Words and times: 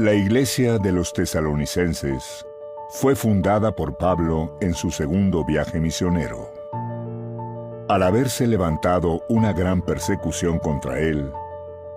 La 0.00 0.14
iglesia 0.14 0.78
de 0.78 0.92
los 0.92 1.12
tesalonicenses 1.12 2.46
fue 2.88 3.16
fundada 3.16 3.74
por 3.74 3.96
Pablo 3.96 4.56
en 4.60 4.72
su 4.72 4.92
segundo 4.92 5.44
viaje 5.44 5.80
misionero. 5.80 6.52
Al 7.88 8.04
haberse 8.04 8.46
levantado 8.46 9.24
una 9.28 9.52
gran 9.52 9.82
persecución 9.82 10.60
contra 10.60 11.00
él, 11.00 11.32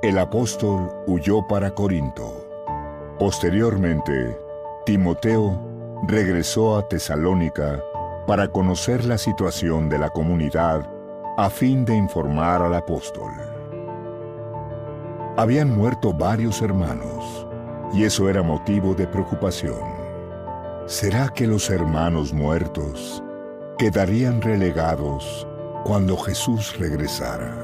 el 0.02 0.18
apóstol 0.18 0.92
huyó 1.06 1.46
para 1.48 1.76
Corinto. 1.76 2.44
Posteriormente, 3.20 4.36
Timoteo 4.84 5.62
regresó 6.08 6.78
a 6.78 6.88
Tesalónica 6.88 7.84
para 8.26 8.48
conocer 8.48 9.06
la 9.06 9.20
situación 9.20 9.90
de 9.90 10.00
la 10.00 10.10
comunidad 10.10 10.92
a 11.38 11.52
fin 11.52 11.86
de 11.86 11.98
informar 11.98 12.64
al 12.64 12.74
apóstol. 12.74 13.32
Habían 15.38 15.76
muerto 15.76 16.12
varios 16.14 16.64
hermanos 16.64 17.46
y 17.94 18.04
eso 18.04 18.30
era 18.30 18.42
motivo 18.42 18.94
de 18.94 19.08
preocupación. 19.08 19.80
¿Será 20.86 21.30
que 21.30 21.48
los 21.48 21.70
hermanos 21.70 22.34
muertos 22.34 23.24
quedarían 23.78 24.42
relegados 24.42 25.48
cuando 25.84 26.18
Jesús 26.18 26.78
regresara? 26.78 27.56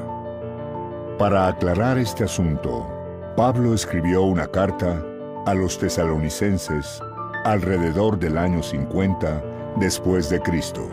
Para 1.18 1.48
aclarar 1.48 1.98
este 1.98 2.26
asunto, 2.26 2.88
Pablo 3.36 3.74
escribió 3.74 4.24
una 4.24 4.48
carta 4.48 5.04
a 5.46 5.54
los 5.54 5.78
tesalonicenses 5.78 7.02
alrededor 7.44 8.20
del 8.20 8.38
año 8.38 8.62
50 8.62 9.44
después 9.78 10.30
de 10.30 10.42
Cristo. 10.42 10.90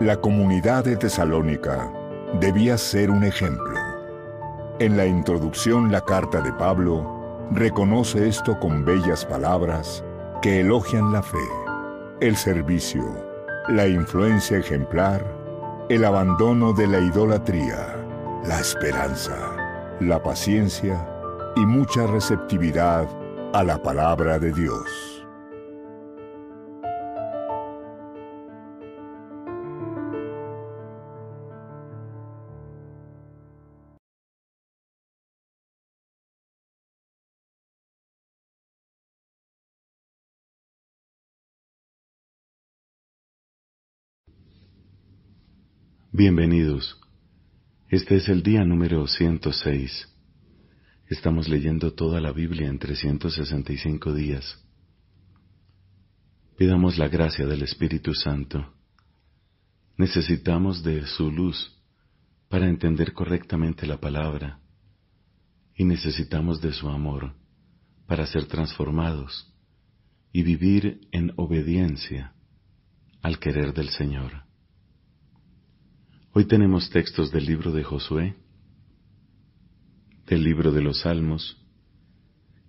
La 0.00 0.16
comunidad 0.16 0.84
de 0.84 0.96
Tesalónica 0.96 1.92
debía 2.40 2.78
ser 2.78 3.10
un 3.10 3.24
ejemplo. 3.24 3.78
En 4.78 4.96
la 4.96 5.06
introducción 5.06 5.90
la 5.90 6.00
carta 6.00 6.40
de 6.40 6.52
Pablo 6.52 7.17
reconoce 7.50 8.28
esto 8.28 8.58
con 8.58 8.84
bellas 8.84 9.24
palabras 9.24 10.04
que 10.42 10.60
elogian 10.60 11.12
la 11.12 11.22
fe, 11.22 11.38
el 12.20 12.36
servicio, 12.36 13.02
la 13.68 13.86
influencia 13.86 14.58
ejemplar, 14.58 15.24
el 15.88 16.04
abandono 16.04 16.72
de 16.72 16.86
la 16.86 17.00
idolatría, 17.00 17.96
la 18.44 18.60
esperanza, 18.60 19.36
la 20.00 20.22
paciencia 20.22 21.08
y 21.56 21.64
mucha 21.64 22.06
receptividad 22.06 23.08
a 23.52 23.64
la 23.64 23.78
palabra 23.82 24.38
de 24.38 24.52
Dios. 24.52 25.17
Bienvenidos. 46.18 46.98
Este 47.88 48.16
es 48.16 48.28
el 48.28 48.42
día 48.42 48.64
número 48.64 49.06
106. 49.06 50.08
Estamos 51.06 51.48
leyendo 51.48 51.92
toda 51.94 52.20
la 52.20 52.32
Biblia 52.32 52.66
en 52.66 52.80
365 52.80 54.12
días. 54.12 54.58
Pidamos 56.56 56.98
la 56.98 57.06
gracia 57.06 57.46
del 57.46 57.62
Espíritu 57.62 58.14
Santo. 58.14 58.74
Necesitamos 59.96 60.82
de 60.82 61.06
su 61.06 61.30
luz 61.30 61.80
para 62.48 62.68
entender 62.68 63.12
correctamente 63.12 63.86
la 63.86 64.00
palabra 64.00 64.58
y 65.76 65.84
necesitamos 65.84 66.60
de 66.60 66.72
su 66.72 66.88
amor 66.88 67.32
para 68.08 68.26
ser 68.26 68.46
transformados 68.46 69.54
y 70.32 70.42
vivir 70.42 70.98
en 71.12 71.32
obediencia 71.36 72.32
al 73.22 73.38
querer 73.38 73.72
del 73.72 73.90
Señor. 73.90 74.47
Hoy 76.38 76.44
tenemos 76.44 76.88
textos 76.90 77.32
del 77.32 77.46
libro 77.46 77.72
de 77.72 77.82
Josué, 77.82 78.36
del 80.24 80.44
libro 80.44 80.70
de 80.70 80.80
los 80.80 81.00
Salmos 81.00 81.60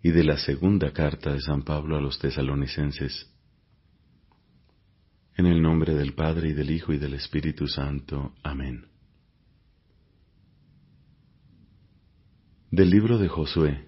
y 0.02 0.10
de 0.10 0.24
la 0.24 0.40
segunda 0.40 0.92
carta 0.92 1.34
de 1.34 1.40
San 1.40 1.62
Pablo 1.62 1.96
a 1.96 2.02
los 2.02 2.18
tesalonicenses. 2.18 3.32
En 5.36 5.46
el 5.46 5.62
nombre 5.62 5.94
del 5.94 6.16
Padre 6.16 6.50
y 6.50 6.54
del 6.54 6.72
Hijo 6.72 6.94
y 6.94 6.98
del 6.98 7.14
Espíritu 7.14 7.68
Santo. 7.68 8.34
Amén. 8.42 8.88
Del 12.72 12.90
libro 12.90 13.20
de 13.20 13.28
Josué, 13.28 13.86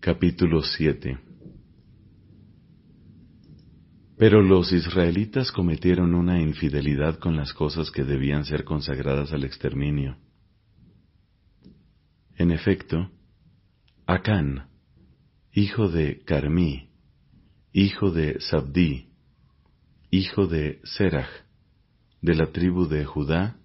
capítulo 0.00 0.62
7. 0.62 1.25
Pero 4.18 4.40
los 4.40 4.72
israelitas 4.72 5.52
cometieron 5.52 6.14
una 6.14 6.40
infidelidad 6.40 7.18
con 7.18 7.36
las 7.36 7.52
cosas 7.52 7.90
que 7.90 8.04
debían 8.04 8.44
ser 8.44 8.64
consagradas 8.64 9.32
al 9.32 9.44
exterminio. 9.44 10.16
En 12.36 12.50
efecto, 12.50 13.10
Acán, 14.06 14.68
hijo 15.52 15.88
de 15.88 16.22
Carmí, 16.24 16.90
hijo 17.72 18.10
de 18.10 18.40
Sabdí, 18.40 19.10
hijo 20.10 20.46
de 20.46 20.80
Serach, 20.84 21.28
de 22.22 22.34
la 22.34 22.46
tribu 22.52 22.88
de 22.88 23.04
Judá, 23.04 23.58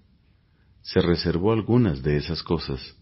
se 0.82 1.02
reservó 1.02 1.54
algunas 1.54 2.04
de 2.04 2.18
esas 2.18 2.44
cosas, 2.44 2.98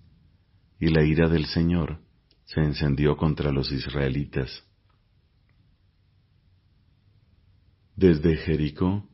y 0.80 0.88
la 0.88 1.04
ira 1.04 1.28
del 1.30 1.46
Señor 1.46 2.00
se 2.46 2.62
encendió 2.62 3.18
contra 3.18 3.52
los 3.52 3.72
israelitas. 3.72 4.69
Desde 8.00 8.38
Jericó, 8.38 9.10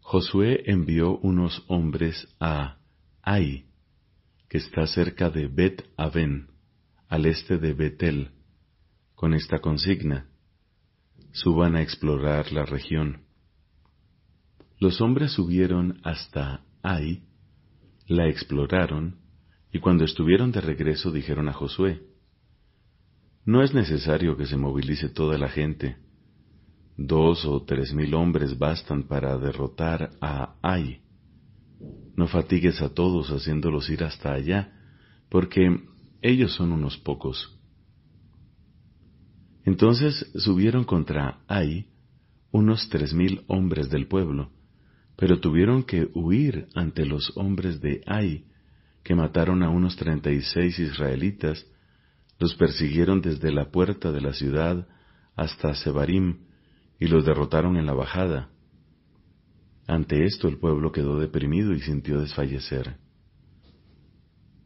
Josué 0.00 0.64
envió 0.66 1.16
unos 1.20 1.64
hombres 1.66 2.28
a 2.38 2.76
Ai, 3.22 3.64
que 4.50 4.58
está 4.58 4.86
cerca 4.86 5.30
de 5.30 5.48
Bet 5.48 5.88
Aven, 5.96 6.48
al 7.08 7.24
este 7.24 7.56
de 7.56 7.72
Betel, 7.72 8.32
con 9.14 9.32
esta 9.32 9.60
consigna: 9.60 10.26
suban 11.32 11.74
a 11.74 11.80
explorar 11.80 12.52
la 12.52 12.66
región. 12.66 13.22
Los 14.78 15.00
hombres 15.00 15.32
subieron 15.32 15.98
hasta 16.04 16.66
Ai, 16.82 17.22
la 18.08 18.28
exploraron, 18.28 19.20
y 19.72 19.78
cuando 19.78 20.04
estuvieron 20.04 20.52
de 20.52 20.60
regreso 20.60 21.10
dijeron 21.12 21.48
a 21.48 21.54
Josué, 21.54 22.02
No 23.46 23.62
es 23.62 23.72
necesario 23.72 24.36
que 24.36 24.44
se 24.44 24.58
movilice 24.58 25.08
toda 25.08 25.38
la 25.38 25.48
gente, 25.48 25.96
Dos 26.98 27.44
o 27.44 27.62
tres 27.62 27.94
mil 27.94 28.12
hombres 28.14 28.58
bastan 28.58 29.04
para 29.04 29.38
derrotar 29.38 30.10
a 30.20 30.56
Ai. 30.60 31.00
No 32.16 32.26
fatigues 32.26 32.82
a 32.82 32.92
todos 32.92 33.28
haciéndolos 33.30 33.88
ir 33.88 34.02
hasta 34.02 34.32
allá, 34.32 34.72
porque 35.30 35.80
ellos 36.20 36.52
son 36.56 36.72
unos 36.72 36.98
pocos. 36.98 37.56
Entonces 39.64 40.28
subieron 40.34 40.82
contra 40.82 41.38
Ai 41.46 41.86
unos 42.50 42.88
tres 42.88 43.14
mil 43.14 43.44
hombres 43.46 43.90
del 43.90 44.08
pueblo, 44.08 44.50
pero 45.14 45.38
tuvieron 45.38 45.84
que 45.84 46.10
huir 46.14 46.66
ante 46.74 47.06
los 47.06 47.30
hombres 47.36 47.80
de 47.80 48.00
Ai, 48.06 48.46
que 49.04 49.14
mataron 49.14 49.62
a 49.62 49.70
unos 49.70 49.94
treinta 49.94 50.32
y 50.32 50.42
seis 50.42 50.80
israelitas, 50.80 51.64
los 52.40 52.56
persiguieron 52.56 53.20
desde 53.20 53.52
la 53.52 53.70
puerta 53.70 54.10
de 54.10 54.20
la 54.20 54.32
ciudad 54.32 54.88
hasta 55.36 55.76
Sebarim, 55.76 56.47
y 56.98 57.06
los 57.06 57.24
derrotaron 57.24 57.76
en 57.76 57.86
la 57.86 57.94
bajada. 57.94 58.50
Ante 59.86 60.24
esto 60.24 60.48
el 60.48 60.58
pueblo 60.58 60.92
quedó 60.92 61.18
deprimido 61.18 61.72
y 61.72 61.80
sintió 61.80 62.20
desfallecer. 62.20 62.96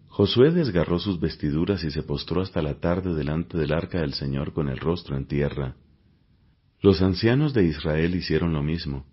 Josué 0.09 0.51
desgarró 0.51 0.99
sus 0.99 1.21
vestiduras 1.21 1.85
y 1.85 1.91
se 1.91 2.03
postró 2.03 2.43
hasta 2.43 2.61
la 2.61 2.81
tarde 2.81 3.15
delante 3.15 3.57
del 3.57 3.73
arca 3.73 4.01
del 4.01 4.13
Señor 4.13 4.53
con 4.53 4.69
el 4.69 4.79
rostro 4.79 5.17
en 5.17 5.27
tierra. 5.27 5.77
Los 6.81 7.01
ancianos 7.01 7.55
de 7.55 7.65
Israel 7.65 8.15
hicieron 8.15 8.53
lo 8.53 8.63
mismo, 8.63 9.07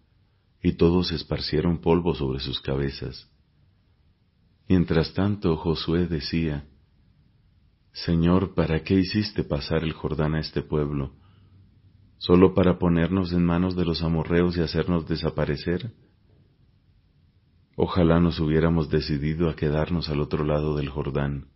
y 0.62 0.74
todos 0.74 1.12
esparcieron 1.12 1.80
polvo 1.80 2.15
sobre 2.15 2.39
sus 2.39 2.60
cabezas. 2.60 3.30
Mientras 4.68 5.13
tanto 5.13 5.56
Josué 5.56 6.07
decía, 6.07 6.65
Señor, 7.94 8.54
¿para 8.54 8.83
qué 8.83 8.95
hiciste 8.95 9.44
pasar 9.44 9.83
el 9.83 9.94
Jordán 9.94 10.36
a 10.36 10.39
este 10.39 10.62
pueblo? 10.62 11.13
Solo 12.19 12.54
para 12.54 12.77
ponernos 12.77 13.31
en 13.31 13.44
manos 13.44 13.75
de 13.75 13.86
los 13.86 14.04
amorreos 14.04 14.56
y 14.56 14.62
hacernos 14.62 15.07
desaparecer? 15.07 15.92
Ojalá 17.75 18.19
nos 18.19 18.39
hubiéramos 18.39 18.89
decidido 18.89 19.50
a 19.50 19.56
quedarnos 19.56 20.10
al 20.10 20.19
otro 20.19 20.44
lado 20.44 20.75
del 20.75 20.89
Jordán. 20.89 21.48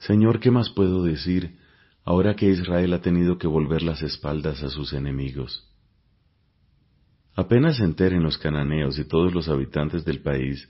Señor, 0.00 0.40
¿qué 0.40 0.50
más 0.50 0.70
puedo 0.70 1.04
decir 1.04 1.56
ahora 2.04 2.34
que 2.34 2.50
Israel 2.50 2.92
ha 2.94 3.00
tenido 3.00 3.38
que 3.38 3.46
volver 3.46 3.82
las 3.82 4.02
espaldas 4.02 4.62
a 4.62 4.70
sus 4.70 4.92
enemigos? 4.92 5.72
Apenas 7.36 7.80
enteren 7.80 8.22
los 8.22 8.38
cananeos 8.38 8.98
y 8.98 9.04
todos 9.04 9.34
los 9.34 9.48
habitantes 9.48 10.04
del 10.04 10.20
país, 10.20 10.68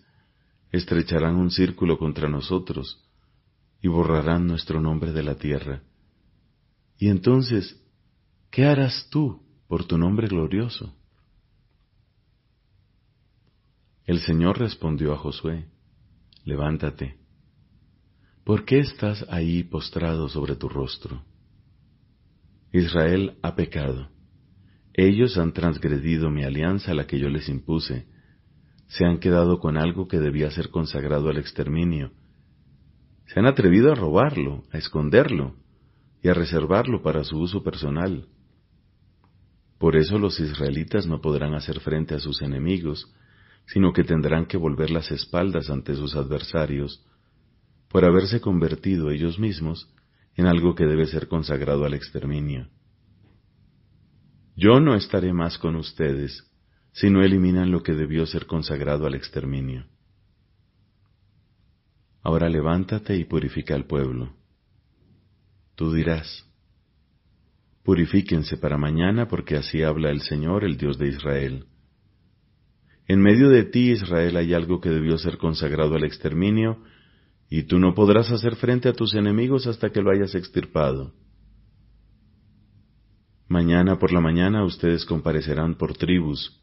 estrecharán 0.73 1.37
un 1.37 1.51
círculo 1.51 1.97
contra 1.97 2.29
nosotros, 2.29 3.03
y 3.81 3.89
borrarán 3.89 4.47
nuestro 4.47 4.81
nombre 4.81 5.13
de 5.13 5.23
la 5.23 5.37
tierra. 5.37 5.83
Y 6.99 7.09
entonces, 7.09 7.83
¿qué 8.51 8.65
harás 8.65 9.09
tú 9.11 9.43
por 9.69 9.85
tu 9.85 9.99
nombre 9.99 10.29
glorioso? 10.29 10.95
El 14.05 14.21
Señor 14.21 14.59
respondió 14.59 15.13
a 15.13 15.19
Josué, 15.19 15.67
Levántate. 16.45 17.19
¿Por 18.45 18.65
qué 18.65 18.79
estás 18.79 19.27
ahí 19.29 19.65
postrado 19.65 20.29
sobre 20.29 20.55
tu 20.55 20.69
rostro? 20.69 21.25
Israel 22.73 23.37
ha 23.43 23.57
pecado. 23.57 24.09
Ellos 24.95 25.37
han 25.37 25.53
transgredido 25.53 26.31
mi 26.31 26.45
alianza 26.45 26.95
la 26.95 27.09
que 27.09 27.19
yo 27.19 27.29
les 27.29 27.49
impuse. 27.49 28.07
Se 28.87 29.05
han 29.05 29.19
quedado 29.19 29.59
con 29.59 29.77
algo 29.77 30.07
que 30.07 30.21
debía 30.21 30.51
ser 30.53 30.71
consagrado 30.71 31.29
al 31.29 31.39
exterminio. 31.39 32.13
Se 33.27 33.41
han 33.41 33.47
atrevido 33.47 33.91
a 33.91 33.97
robarlo, 33.97 34.63
a 34.71 34.79
esconderlo 34.79 35.57
y 36.23 36.29
a 36.29 36.35
reservarlo 36.35 37.03
para 37.03 37.25
su 37.25 37.39
uso 37.39 37.63
personal. 37.63 38.29
Por 39.79 39.97
eso 39.97 40.19
los 40.19 40.41
israelitas 40.41 41.07
no 41.07 41.21
podrán 41.21 41.55
hacer 41.55 41.81
frente 41.81 42.15
a 42.15 42.19
sus 42.19 42.43
enemigos, 42.43 43.13
sino 43.67 43.93
que 43.93 44.05
tendrán 44.05 44.47
que 44.47 44.57
volver 44.57 44.91
las 44.91 45.11
espaldas 45.11 45.71
ante 45.71 45.95
sus 45.95 46.15
adversarios, 46.15 47.05
por 47.89 48.05
haberse 48.05 48.41
convertido 48.41 49.11
ellos 49.11 49.39
mismos 49.39 49.93
en 50.35 50.47
algo 50.47 50.75
que 50.75 50.85
debe 50.85 51.07
ser 51.07 51.29
consagrado 51.29 51.85
al 51.85 51.95
exterminio. 51.95 52.69
Yo 54.57 54.81
no 54.81 54.95
estaré 54.95 55.33
más 55.33 55.59
con 55.59 55.77
ustedes 55.77 56.51
si 56.93 57.11
no 57.11 57.23
eliminan 57.23 57.71
lo 57.71 57.83
que 57.83 57.93
debió 57.93 58.25
ser 58.25 58.47
consagrado 58.47 59.07
al 59.07 59.15
exterminio. 59.15 59.85
Ahora 62.23 62.49
levántate 62.49 63.17
y 63.17 63.25
purifica 63.25 63.75
al 63.75 63.85
pueblo. 63.85 64.35
Tú 65.77 65.93
dirás, 65.93 66.47
Purifíquense 67.87 68.57
para 68.57 68.77
mañana 68.77 69.29
porque 69.29 69.55
así 69.55 69.85
habla 69.85 70.11
el 70.11 70.21
Señor, 70.21 70.65
el 70.65 70.77
Dios 70.77 70.99
de 70.99 71.07
Israel. 71.07 71.67
En 73.07 73.21
medio 73.21 73.49
de 73.49 73.63
ti, 73.63 73.93
Israel, 73.93 74.37
hay 74.37 74.55
algo 74.55 74.81
que 74.81 74.91
debió 74.91 75.17
ser 75.19 75.39
consagrado 75.39 75.95
al 75.95 76.03
exterminio, 76.03 76.83
y 77.49 77.63
tú 77.63 77.79
no 77.79 77.95
podrás 77.95 78.33
hacer 78.33 78.57
frente 78.57 78.89
a 78.89 78.93
tus 78.93 79.15
enemigos 79.15 79.69
hasta 79.69 79.91
que 79.91 80.03
lo 80.03 80.11
hayas 80.11 80.35
extirpado. 80.35 81.13
Mañana 83.47 84.01
por 84.01 84.13
la 84.13 84.21
mañana 84.21 84.65
ustedes 84.65 85.05
comparecerán 85.05 85.77
por 85.77 85.97
tribus. 85.97 86.61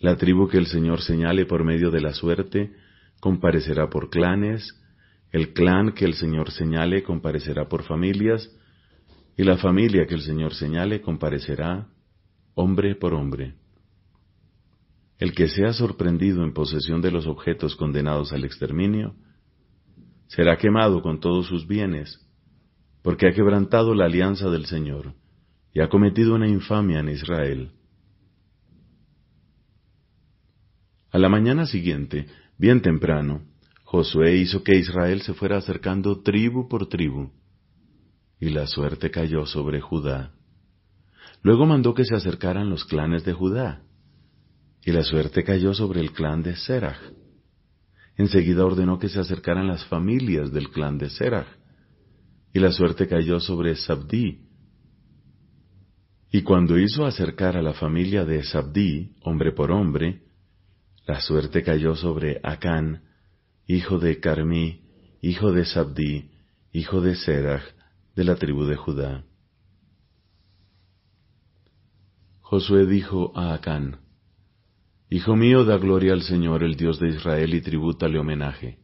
La 0.00 0.16
tribu 0.16 0.48
que 0.48 0.58
el 0.58 0.66
Señor 0.66 1.02
señale 1.02 1.46
por 1.46 1.62
medio 1.62 1.92
de 1.92 2.00
la 2.00 2.12
suerte 2.14 2.72
comparecerá 3.20 3.88
por 3.88 4.10
clanes, 4.10 4.74
el 5.32 5.52
clan 5.52 5.92
que 5.92 6.04
el 6.04 6.14
Señor 6.14 6.50
señale 6.50 7.02
comparecerá 7.02 7.68
por 7.68 7.82
familias, 7.84 8.50
y 9.36 9.44
la 9.44 9.56
familia 9.56 10.06
que 10.06 10.14
el 10.14 10.22
Señor 10.22 10.54
señale 10.54 11.00
comparecerá 11.00 11.88
hombre 12.54 12.94
por 12.96 13.14
hombre. 13.14 13.54
El 15.18 15.32
que 15.32 15.48
sea 15.48 15.72
sorprendido 15.72 16.42
en 16.42 16.52
posesión 16.52 17.00
de 17.00 17.10
los 17.10 17.26
objetos 17.26 17.76
condenados 17.76 18.32
al 18.32 18.44
exterminio, 18.44 19.14
será 20.28 20.56
quemado 20.56 21.02
con 21.02 21.20
todos 21.20 21.46
sus 21.46 21.66
bienes, 21.66 22.24
porque 23.02 23.28
ha 23.28 23.32
quebrantado 23.32 23.94
la 23.94 24.06
alianza 24.06 24.50
del 24.50 24.66
Señor 24.66 25.14
y 25.72 25.80
ha 25.80 25.88
cometido 25.88 26.34
una 26.34 26.48
infamia 26.48 27.00
en 27.00 27.08
Israel. 27.10 27.70
A 31.10 31.18
la 31.18 31.28
mañana 31.28 31.66
siguiente, 31.66 32.26
bien 32.58 32.82
temprano, 32.82 33.42
Josué 33.90 34.36
hizo 34.36 34.62
que 34.62 34.76
Israel 34.76 35.22
se 35.22 35.32
fuera 35.32 35.56
acercando 35.56 36.20
tribu 36.20 36.68
por 36.68 36.90
tribu, 36.90 37.30
y 38.38 38.50
la 38.50 38.66
suerte 38.66 39.10
cayó 39.10 39.46
sobre 39.46 39.80
Judá. 39.80 40.34
Luego 41.42 41.64
mandó 41.64 41.94
que 41.94 42.04
se 42.04 42.14
acercaran 42.14 42.68
los 42.68 42.84
clanes 42.84 43.24
de 43.24 43.32
Judá, 43.32 43.80
y 44.84 44.92
la 44.92 45.02
suerte 45.02 45.42
cayó 45.42 45.72
sobre 45.72 46.00
el 46.00 46.12
clan 46.12 46.42
de 46.42 46.54
Serach. 46.56 47.00
Enseguida 48.18 48.66
ordenó 48.66 48.98
que 48.98 49.08
se 49.08 49.20
acercaran 49.20 49.66
las 49.66 49.86
familias 49.86 50.52
del 50.52 50.68
clan 50.68 50.98
de 50.98 51.08
Serach, 51.08 51.48
y 52.52 52.58
la 52.58 52.72
suerte 52.72 53.08
cayó 53.08 53.40
sobre 53.40 53.74
Sabdí. 53.74 54.42
Y 56.30 56.42
cuando 56.42 56.78
hizo 56.78 57.06
acercar 57.06 57.56
a 57.56 57.62
la 57.62 57.72
familia 57.72 58.26
de 58.26 58.44
Sabdí, 58.44 59.14
hombre 59.22 59.52
por 59.52 59.72
hombre, 59.72 60.24
la 61.06 61.22
suerte 61.22 61.62
cayó 61.62 61.96
sobre 61.96 62.38
Acán, 62.42 63.07
hijo 63.68 63.98
de 63.98 64.18
Carmí, 64.18 64.80
hijo 65.20 65.52
de 65.52 65.66
Sabdí, 65.66 66.30
hijo 66.72 67.02
de 67.02 67.14
Serach, 67.14 67.62
de 68.16 68.24
la 68.24 68.34
tribu 68.36 68.64
de 68.64 68.76
Judá. 68.76 69.24
Josué 72.40 72.86
dijo 72.86 73.36
a 73.36 73.52
Acán, 73.52 73.98
Hijo 75.10 75.36
mío, 75.36 75.64
da 75.64 75.76
gloria 75.76 76.14
al 76.14 76.22
Señor, 76.22 76.64
el 76.64 76.76
Dios 76.76 76.98
de 76.98 77.08
Israel, 77.08 77.54
y 77.54 77.60
tribútale 77.60 78.18
homenaje. 78.18 78.78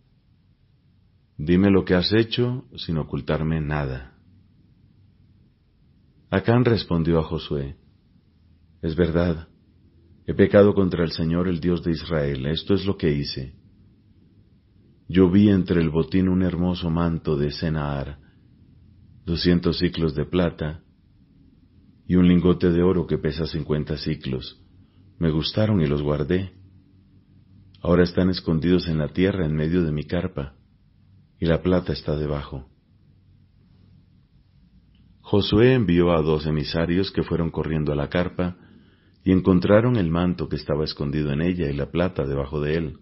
Dime 1.39 1.71
lo 1.71 1.85
que 1.85 1.95
has 1.95 2.13
hecho 2.13 2.65
sin 2.77 2.99
ocultarme 2.99 3.61
nada. 3.61 4.15
Acán 6.31 6.65
respondió 6.65 7.19
a 7.19 7.25
Josué, 7.25 7.77
Es 8.83 8.97
verdad, 8.97 9.49
he 10.27 10.35
pecado 10.35 10.75
contra 10.75 11.05
el 11.05 11.13
Señor, 11.13 11.49
el 11.49 11.61
Dios 11.61 11.83
de 11.83 11.93
Israel, 11.93 12.47
esto 12.47 12.75
es 12.75 12.85
lo 12.85 12.99
que 12.99 13.11
hice. 13.11 13.64
Yo 15.09 15.31
vi 15.31 15.51
entre 15.51 15.81
el 15.81 15.91
botín 15.91 16.29
un 16.29 16.43
hermoso 16.43 16.91
manto 16.91 17.37
de 17.37 17.51
Senaar, 17.51 18.19
doscientos 19.25 19.79
ciclos 19.79 20.15
de 20.15 20.25
plata, 20.25 20.83
y 22.07 22.17
un 22.17 22.29
lingote 22.29 22.71
de 22.71 22.83
oro 22.83 23.07
que 23.07 23.19
pesa 23.19 23.47
cincuenta 23.47 23.97
ciclos 23.97 24.61
me 25.19 25.31
gustaron 25.31 25.81
y 25.81 25.87
los 25.87 26.03
guardé. 26.03 26.53
Ahora 27.81 28.03
están 28.03 28.31
escondidos 28.31 28.89
en 28.89 28.99
la 28.99 29.09
tierra 29.09 29.47
en 29.47 29.55
medio 29.55 29.83
de 29.83 29.93
mi 29.93 30.05
carpa, 30.05 30.55
y 31.39 31.47
la 31.47 31.63
plata 31.63 31.93
está 31.93 32.17
debajo. 32.17 32.69
Josué 35.21 35.75
envió 35.75 36.13
a 36.13 36.23
dos 36.23 36.47
emisarios 36.47 37.11
que 37.11 37.23
fueron 37.23 37.51
corriendo 37.51 37.93
a 37.93 37.97
la 37.97 38.09
carpa, 38.09 38.57
y 39.25 39.33
encontraron 39.33 39.97
el 39.97 40.11
manto 40.11 40.49
que 40.49 40.57
estaba 40.57 40.85
escondido 40.85 41.33
en 41.33 41.41
ella 41.41 41.71
y 41.71 41.75
la 41.75 41.91
plata 41.91 42.27
debajo 42.27 42.61
de 42.61 42.77
él. 42.77 42.99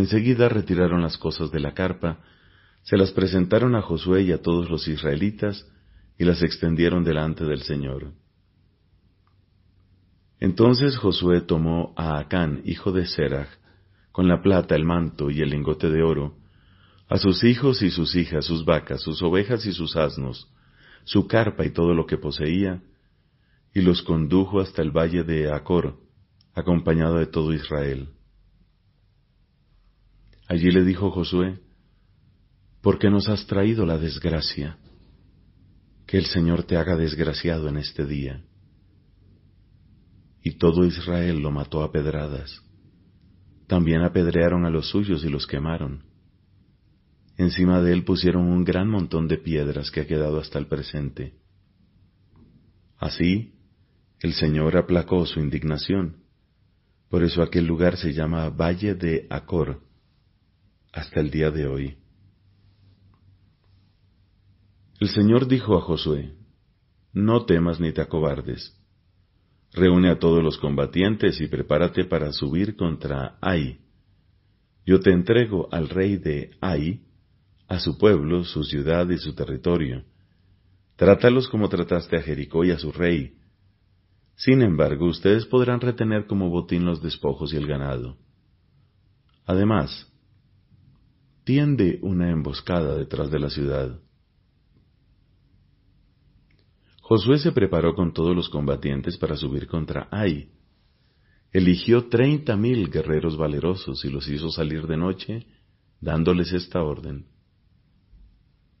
Enseguida 0.00 0.48
retiraron 0.48 1.02
las 1.02 1.18
cosas 1.18 1.50
de 1.50 1.60
la 1.60 1.74
carpa, 1.74 2.20
se 2.84 2.96
las 2.96 3.10
presentaron 3.10 3.74
a 3.74 3.82
Josué 3.82 4.22
y 4.22 4.32
a 4.32 4.40
todos 4.40 4.70
los 4.70 4.88
israelitas, 4.88 5.66
y 6.16 6.24
las 6.24 6.42
extendieron 6.42 7.04
delante 7.04 7.44
del 7.44 7.60
Señor. 7.60 8.14
Entonces 10.38 10.96
Josué 10.96 11.42
tomó 11.42 11.92
a 11.98 12.18
Acán, 12.18 12.62
hijo 12.64 12.92
de 12.92 13.04
Serach, 13.04 13.50
con 14.10 14.26
la 14.26 14.40
plata, 14.40 14.74
el 14.74 14.86
manto 14.86 15.30
y 15.30 15.42
el 15.42 15.50
lingote 15.50 15.90
de 15.90 16.02
oro, 16.02 16.38
a 17.10 17.18
sus 17.18 17.44
hijos 17.44 17.82
y 17.82 17.90
sus 17.90 18.16
hijas, 18.16 18.46
sus 18.46 18.64
vacas, 18.64 19.02
sus 19.02 19.20
ovejas 19.22 19.66
y 19.66 19.72
sus 19.72 19.96
asnos, 19.96 20.50
su 21.04 21.26
carpa 21.26 21.66
y 21.66 21.72
todo 21.72 21.92
lo 21.92 22.06
que 22.06 22.16
poseía, 22.16 22.80
y 23.74 23.82
los 23.82 24.00
condujo 24.00 24.60
hasta 24.60 24.80
el 24.80 24.92
valle 24.92 25.24
de 25.24 25.52
Acor, 25.52 25.98
acompañado 26.54 27.16
de 27.18 27.26
todo 27.26 27.52
Israel. 27.52 28.08
Allí 30.50 30.72
le 30.72 30.82
dijo 30.82 31.12
Josué, 31.12 31.60
¿por 32.82 32.98
qué 32.98 33.08
nos 33.08 33.28
has 33.28 33.46
traído 33.46 33.86
la 33.86 33.98
desgracia? 33.98 34.78
Que 36.08 36.18
el 36.18 36.26
Señor 36.26 36.64
te 36.64 36.76
haga 36.76 36.96
desgraciado 36.96 37.68
en 37.68 37.76
este 37.76 38.04
día 38.04 38.42
y 40.42 40.58
todo 40.58 40.84
Israel 40.84 41.38
lo 41.38 41.52
mató 41.52 41.84
a 41.84 41.92
pedradas. 41.92 42.64
También 43.68 44.02
apedrearon 44.02 44.64
a 44.64 44.70
los 44.70 44.90
suyos 44.90 45.24
y 45.24 45.28
los 45.28 45.46
quemaron. 45.46 46.02
Encima 47.36 47.80
de 47.80 47.92
él 47.92 48.02
pusieron 48.02 48.48
un 48.48 48.64
gran 48.64 48.88
montón 48.90 49.28
de 49.28 49.38
piedras 49.38 49.92
que 49.92 50.00
ha 50.00 50.06
quedado 50.08 50.40
hasta 50.40 50.58
el 50.58 50.66
presente. 50.66 51.34
Así, 52.98 53.54
el 54.18 54.32
Señor 54.32 54.76
aplacó 54.76 55.24
su 55.26 55.38
indignación. 55.38 56.24
Por 57.08 57.22
eso 57.22 57.40
aquel 57.40 57.66
lugar 57.66 57.96
se 57.96 58.12
llama 58.12 58.48
Valle 58.50 58.96
de 58.96 59.28
Acor, 59.30 59.80
hasta 60.92 61.20
el 61.20 61.30
día 61.30 61.50
de 61.50 61.66
hoy. 61.66 61.98
El 65.00 65.08
Señor 65.08 65.48
dijo 65.48 65.76
a 65.76 65.80
Josué, 65.80 66.34
No 67.12 67.44
temas 67.46 67.80
ni 67.80 67.92
te 67.92 68.02
acobardes 68.02 68.80
Reúne 69.72 70.10
a 70.10 70.18
todos 70.18 70.42
los 70.42 70.58
combatientes 70.58 71.40
y 71.40 71.46
prepárate 71.46 72.04
para 72.04 72.32
subir 72.32 72.76
contra 72.76 73.38
Ai. 73.40 73.78
Yo 74.84 75.00
te 75.00 75.12
entrego 75.12 75.68
al 75.70 75.88
rey 75.88 76.16
de 76.16 76.50
Ai, 76.60 77.02
a 77.68 77.78
su 77.78 77.96
pueblo, 77.96 78.44
su 78.44 78.64
ciudad 78.64 79.08
y 79.10 79.18
su 79.18 79.34
territorio. 79.34 80.04
Trátalos 80.96 81.48
como 81.48 81.68
trataste 81.68 82.16
a 82.16 82.22
Jericó 82.22 82.64
y 82.64 82.72
a 82.72 82.78
su 82.78 82.90
rey. 82.90 83.36
Sin 84.34 84.62
embargo, 84.62 85.06
ustedes 85.06 85.46
podrán 85.46 85.80
retener 85.80 86.26
como 86.26 86.48
botín 86.50 86.84
los 86.84 87.00
despojos 87.00 87.52
y 87.52 87.56
el 87.56 87.68
ganado. 87.68 88.16
Además, 89.46 90.10
tiende 91.50 91.98
una 92.02 92.30
emboscada 92.30 92.94
detrás 92.94 93.28
de 93.28 93.40
la 93.40 93.50
ciudad. 93.50 93.98
Josué 97.02 97.38
se 97.40 97.50
preparó 97.50 97.96
con 97.96 98.12
todos 98.12 98.36
los 98.36 98.48
combatientes 98.48 99.18
para 99.18 99.34
subir 99.34 99.66
contra 99.66 100.06
Ai. 100.12 100.52
Eligió 101.50 102.08
treinta 102.08 102.56
mil 102.56 102.88
guerreros 102.88 103.36
valerosos 103.36 104.04
y 104.04 104.10
los 104.10 104.28
hizo 104.28 104.48
salir 104.50 104.86
de 104.86 104.96
noche, 104.96 105.46
dándoles 106.00 106.52
esta 106.52 106.84
orden. 106.84 107.26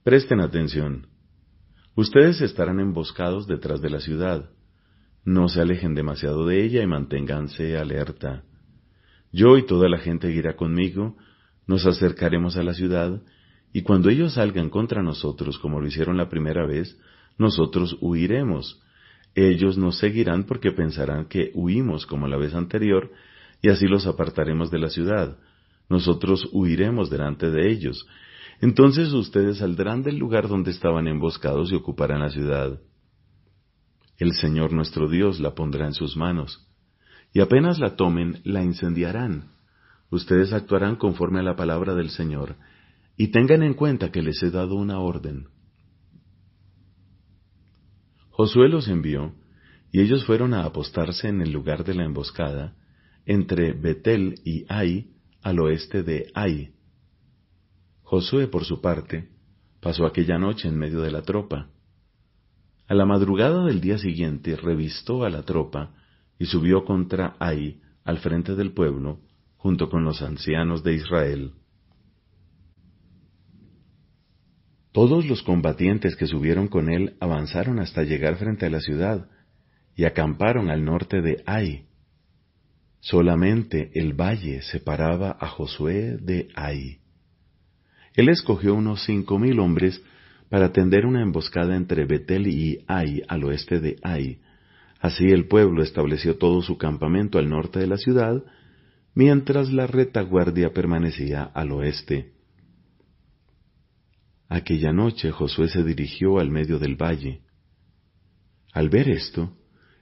Presten 0.04 0.38
atención. 0.38 1.08
Ustedes 1.96 2.40
estarán 2.40 2.78
emboscados 2.78 3.48
detrás 3.48 3.80
de 3.80 3.90
la 3.90 3.98
ciudad. 3.98 4.48
No 5.24 5.48
se 5.48 5.60
alejen 5.60 5.96
demasiado 5.96 6.46
de 6.46 6.64
ella 6.64 6.84
y 6.84 6.86
manténganse 6.86 7.76
alerta. 7.76 8.44
Yo 9.32 9.58
y 9.58 9.66
toda 9.66 9.88
la 9.88 9.98
gente 9.98 10.30
irá 10.30 10.54
conmigo 10.54 11.16
nos 11.70 11.86
acercaremos 11.86 12.56
a 12.56 12.64
la 12.64 12.74
ciudad, 12.74 13.22
y 13.72 13.82
cuando 13.82 14.10
ellos 14.10 14.34
salgan 14.34 14.70
contra 14.70 15.04
nosotros 15.04 15.56
como 15.60 15.80
lo 15.80 15.86
hicieron 15.86 16.16
la 16.16 16.28
primera 16.28 16.66
vez, 16.66 16.98
nosotros 17.38 17.96
huiremos. 18.00 18.82
Ellos 19.36 19.78
nos 19.78 19.96
seguirán 19.98 20.46
porque 20.46 20.72
pensarán 20.72 21.26
que 21.26 21.52
huimos 21.54 22.06
como 22.06 22.26
la 22.26 22.36
vez 22.38 22.54
anterior, 22.54 23.12
y 23.62 23.68
así 23.68 23.86
los 23.86 24.08
apartaremos 24.08 24.72
de 24.72 24.80
la 24.80 24.90
ciudad. 24.90 25.38
Nosotros 25.88 26.48
huiremos 26.50 27.08
delante 27.08 27.52
de 27.52 27.70
ellos. 27.70 28.04
Entonces 28.60 29.12
ustedes 29.12 29.58
saldrán 29.58 30.02
del 30.02 30.18
lugar 30.18 30.48
donde 30.48 30.72
estaban 30.72 31.06
emboscados 31.06 31.70
y 31.70 31.76
ocuparán 31.76 32.18
la 32.18 32.30
ciudad. 32.30 32.80
El 34.18 34.32
Señor 34.32 34.72
nuestro 34.72 35.08
Dios 35.08 35.38
la 35.38 35.54
pondrá 35.54 35.86
en 35.86 35.94
sus 35.94 36.16
manos, 36.16 36.68
y 37.32 37.38
apenas 37.38 37.78
la 37.78 37.94
tomen, 37.94 38.40
la 38.42 38.64
incendiarán. 38.64 39.59
Ustedes 40.10 40.52
actuarán 40.52 40.96
conforme 40.96 41.40
a 41.40 41.42
la 41.42 41.56
palabra 41.56 41.94
del 41.94 42.10
Señor, 42.10 42.56
y 43.16 43.28
tengan 43.28 43.62
en 43.62 43.74
cuenta 43.74 44.10
que 44.10 44.22
les 44.22 44.42
he 44.42 44.50
dado 44.50 44.74
una 44.74 44.98
orden. 44.98 45.48
Josué 48.30 48.68
los 48.68 48.88
envió, 48.88 49.34
y 49.92 50.00
ellos 50.00 50.24
fueron 50.24 50.54
a 50.54 50.64
apostarse 50.64 51.28
en 51.28 51.42
el 51.42 51.52
lugar 51.52 51.84
de 51.84 51.94
la 51.94 52.04
emboscada, 52.04 52.74
entre 53.26 53.72
Betel 53.72 54.40
y 54.44 54.64
Ai, 54.68 55.10
al 55.42 55.60
oeste 55.60 56.02
de 56.02 56.30
Ai. 56.34 56.72
Josué, 58.02 58.48
por 58.48 58.64
su 58.64 58.80
parte, 58.80 59.28
pasó 59.80 60.06
aquella 60.06 60.38
noche 60.38 60.68
en 60.68 60.78
medio 60.78 61.00
de 61.00 61.10
la 61.10 61.22
tropa, 61.22 61.68
a 62.90 62.94
la 62.94 63.06
madrugada 63.06 63.64
del 63.66 63.80
día 63.80 63.98
siguiente 63.98 64.56
revistó 64.56 65.22
a 65.22 65.30
la 65.30 65.44
tropa 65.44 65.94
y 66.40 66.46
subió 66.46 66.84
contra 66.84 67.36
Ai 67.38 67.80
al 68.02 68.18
frente 68.18 68.56
del 68.56 68.72
pueblo, 68.72 69.20
junto 69.60 69.90
con 69.90 70.04
los 70.04 70.22
ancianos 70.22 70.82
de 70.82 70.94
Israel. 70.94 71.52
Todos 74.90 75.26
los 75.26 75.42
combatientes 75.42 76.16
que 76.16 76.26
subieron 76.26 76.66
con 76.66 76.90
él 76.90 77.14
avanzaron 77.20 77.78
hasta 77.78 78.02
llegar 78.02 78.36
frente 78.36 78.64
a 78.64 78.70
la 78.70 78.80
ciudad 78.80 79.28
y 79.94 80.06
acamparon 80.06 80.70
al 80.70 80.82
norte 80.82 81.20
de 81.20 81.42
Ai. 81.44 81.84
Solamente 83.00 83.90
el 83.94 84.14
valle 84.14 84.62
separaba 84.62 85.36
a 85.38 85.46
Josué 85.46 86.16
de 86.16 86.48
Ai. 86.54 86.98
Él 88.14 88.30
escogió 88.30 88.74
unos 88.74 89.04
cinco 89.04 89.38
mil 89.38 89.60
hombres 89.60 90.02
para 90.48 90.72
tender 90.72 91.04
una 91.04 91.22
emboscada 91.22 91.76
entre 91.76 92.06
Betel 92.06 92.46
y 92.46 92.82
Ai 92.88 93.22
al 93.28 93.44
oeste 93.44 93.78
de 93.78 93.96
Ai. 94.02 94.40
Así 95.00 95.26
el 95.26 95.48
pueblo 95.48 95.82
estableció 95.82 96.38
todo 96.38 96.62
su 96.62 96.78
campamento 96.78 97.38
al 97.38 97.50
norte 97.50 97.78
de 97.78 97.86
la 97.86 97.98
ciudad, 97.98 98.42
mientras 99.20 99.70
la 99.70 99.86
retaguardia 99.86 100.72
permanecía 100.72 101.42
al 101.42 101.72
oeste. 101.72 102.32
Aquella 104.48 104.94
noche 104.94 105.30
Josué 105.30 105.68
se 105.68 105.84
dirigió 105.84 106.38
al 106.38 106.50
medio 106.50 106.78
del 106.78 106.96
valle. 106.96 107.42
Al 108.72 108.88
ver 108.88 109.10
esto, 109.10 109.52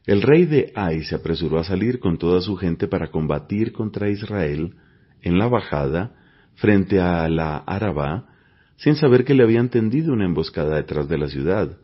el 0.06 0.22
rey 0.22 0.46
de 0.46 0.72
Ai 0.76 1.02
se 1.02 1.16
apresuró 1.16 1.58
a 1.58 1.64
salir 1.64 1.98
con 1.98 2.16
toda 2.16 2.40
su 2.40 2.54
gente 2.54 2.86
para 2.86 3.10
combatir 3.10 3.72
contra 3.72 4.08
Israel 4.08 4.76
en 5.22 5.36
la 5.36 5.48
bajada 5.48 6.14
frente 6.54 7.00
a 7.00 7.28
la 7.28 7.56
Arabá 7.56 8.28
sin 8.76 8.94
saber 8.94 9.24
que 9.24 9.34
le 9.34 9.42
habían 9.42 9.68
tendido 9.68 10.12
una 10.12 10.26
emboscada 10.26 10.76
detrás 10.76 11.08
de 11.08 11.18
la 11.18 11.26
ciudad. 11.26 11.76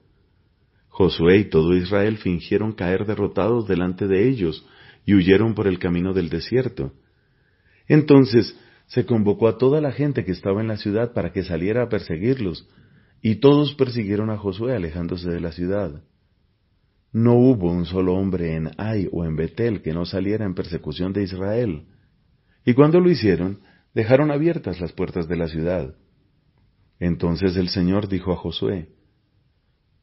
Josué 0.86 1.38
y 1.38 1.44
todo 1.46 1.74
Israel 1.74 2.16
fingieron 2.18 2.74
caer 2.74 3.06
derrotados 3.06 3.66
delante 3.66 4.06
de 4.06 4.28
ellos 4.28 4.64
y 5.04 5.14
huyeron 5.14 5.56
por 5.56 5.66
el 5.66 5.80
camino 5.80 6.12
del 6.12 6.28
desierto. 6.28 6.92
Entonces 7.88 8.58
se 8.86 9.06
convocó 9.06 9.48
a 9.48 9.58
toda 9.58 9.80
la 9.80 9.92
gente 9.92 10.24
que 10.24 10.32
estaba 10.32 10.60
en 10.60 10.68
la 10.68 10.76
ciudad 10.76 11.12
para 11.12 11.32
que 11.32 11.42
saliera 11.42 11.82
a 11.82 11.88
perseguirlos, 11.88 12.68
y 13.22 13.36
todos 13.36 13.74
persiguieron 13.74 14.30
a 14.30 14.36
Josué 14.36 14.76
alejándose 14.76 15.30
de 15.30 15.40
la 15.40 15.52
ciudad. 15.52 16.02
No 17.12 17.34
hubo 17.36 17.70
un 17.70 17.86
solo 17.86 18.14
hombre 18.14 18.54
en 18.54 18.72
Ai 18.76 19.08
o 19.12 19.24
en 19.24 19.36
Betel 19.36 19.82
que 19.82 19.94
no 19.94 20.04
saliera 20.04 20.44
en 20.44 20.54
persecución 20.54 21.12
de 21.12 21.22
Israel. 21.22 21.86
Y 22.66 22.74
cuando 22.74 23.00
lo 23.00 23.10
hicieron, 23.10 23.60
dejaron 23.94 24.30
abiertas 24.30 24.80
las 24.80 24.92
puertas 24.92 25.28
de 25.28 25.36
la 25.36 25.48
ciudad. 25.48 25.94
Entonces 26.98 27.56
el 27.56 27.68
Señor 27.68 28.08
dijo 28.08 28.32
a 28.32 28.36
Josué, 28.36 28.88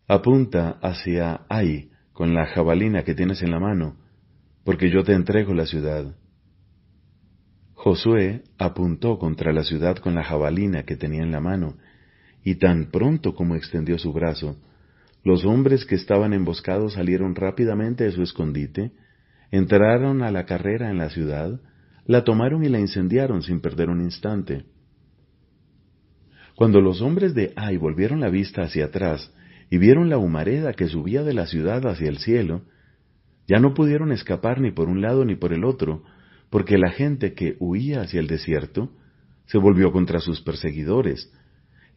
Apunta 0.07 0.79
hacia 0.81 1.41
Ai 1.50 1.91
con 2.13 2.33
la 2.33 2.45
jabalina 2.47 3.03
que 3.03 3.13
tienes 3.13 3.41
en 3.41 3.51
la 3.51 3.59
mano, 3.59 3.97
porque 4.63 4.89
yo 4.89 5.03
te 5.03 5.13
entrego 5.13 5.53
la 5.53 5.65
ciudad. 5.65 6.15
Josué 7.83 8.43
apuntó 8.59 9.17
contra 9.17 9.51
la 9.51 9.63
ciudad 9.63 9.97
con 9.97 10.13
la 10.13 10.23
jabalina 10.23 10.83
que 10.83 10.95
tenía 10.95 11.23
en 11.23 11.31
la 11.31 11.39
mano, 11.39 11.77
y 12.43 12.59
tan 12.59 12.91
pronto 12.91 13.33
como 13.33 13.55
extendió 13.55 13.97
su 13.97 14.13
brazo, 14.13 14.55
los 15.23 15.45
hombres 15.45 15.85
que 15.85 15.95
estaban 15.95 16.33
emboscados 16.33 16.93
salieron 16.93 17.33
rápidamente 17.33 18.03
de 18.03 18.11
su 18.11 18.21
escondite, 18.21 18.91
entraron 19.50 20.21
a 20.21 20.29
la 20.29 20.45
carrera 20.45 20.91
en 20.91 21.00
la 21.00 21.09
ciudad, 21.09 21.59
la 22.05 22.23
tomaron 22.23 22.63
y 22.63 22.69
la 22.69 22.79
incendiaron 22.79 23.41
sin 23.41 23.61
perder 23.61 23.89
un 23.89 24.01
instante. 24.01 24.65
Cuando 26.53 26.81
los 26.81 27.01
hombres 27.01 27.33
de 27.33 27.51
Ai 27.55 27.77
volvieron 27.77 28.19
la 28.19 28.29
vista 28.29 28.61
hacia 28.61 28.85
atrás 28.85 29.33
y 29.71 29.79
vieron 29.79 30.07
la 30.07 30.19
humareda 30.19 30.73
que 30.73 30.88
subía 30.88 31.23
de 31.23 31.33
la 31.33 31.47
ciudad 31.47 31.83
hacia 31.88 32.09
el 32.09 32.19
cielo, 32.19 32.61
ya 33.47 33.59
no 33.59 33.73
pudieron 33.73 34.11
escapar 34.11 34.61
ni 34.61 34.69
por 34.69 34.88
un 34.88 35.01
lado 35.01 35.25
ni 35.25 35.35
por 35.35 35.51
el 35.51 35.63
otro, 35.63 36.03
porque 36.51 36.77
la 36.77 36.91
gente 36.91 37.34
que 37.34 37.55
huía 37.60 38.01
hacia 38.01 38.20
el 38.20 38.27
desierto 38.27 38.91
se 39.46 39.58
volvió 39.58 39.91
contra 39.91 40.20
sus 40.20 40.41
perseguidores. 40.41 41.31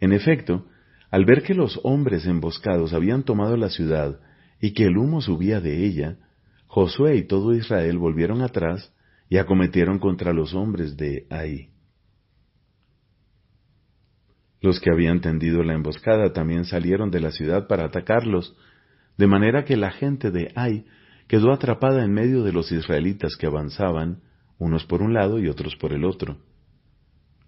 En 0.01 0.13
efecto, 0.13 0.67
al 1.11 1.25
ver 1.25 1.43
que 1.43 1.55
los 1.55 1.81
hombres 1.83 2.25
emboscados 2.25 2.95
habían 2.95 3.25
tomado 3.25 3.57
la 3.57 3.69
ciudad 3.69 4.21
y 4.61 4.73
que 4.73 4.85
el 4.85 4.97
humo 4.97 5.21
subía 5.21 5.61
de 5.61 5.85
ella, 5.85 6.19
Josué 6.67 7.17
y 7.17 7.27
todo 7.27 7.55
Israel 7.55 7.99
volvieron 7.99 8.43
atrás 8.43 8.93
y 9.29 9.39
acometieron 9.39 9.99
contra 9.99 10.33
los 10.33 10.55
hombres 10.55 10.97
de 10.97 11.27
Ai. 11.31 11.71
Los 14.61 14.81
que 14.81 14.91
habían 14.91 15.21
tendido 15.21 15.65
la 15.65 15.75
emboscada 15.75 16.33
también 16.33 16.65
salieron 16.65 17.11
de 17.11 17.21
la 17.21 17.33
ciudad 17.33 17.67
para 17.67 17.87
atacarlos, 17.87 18.57
de 19.19 19.27
manera 19.27 19.65
que 19.65 19.77
la 19.77 19.91
gente 19.91 20.31
de 20.31 20.53
Ai 20.55 20.85
quedó 21.27 21.53
atrapada 21.53 22.05
en 22.05 22.13
medio 22.13 22.45
de 22.45 22.53
los 22.53 22.71
israelitas 22.71 23.37
que 23.37 23.47
avanzaban, 23.47 24.23
unos 24.59 24.85
por 24.85 25.03
un 25.03 25.15
lado 25.15 25.39
y 25.39 25.49
otros 25.49 25.77
por 25.77 25.93
el 25.93 26.05
otro. 26.05 26.39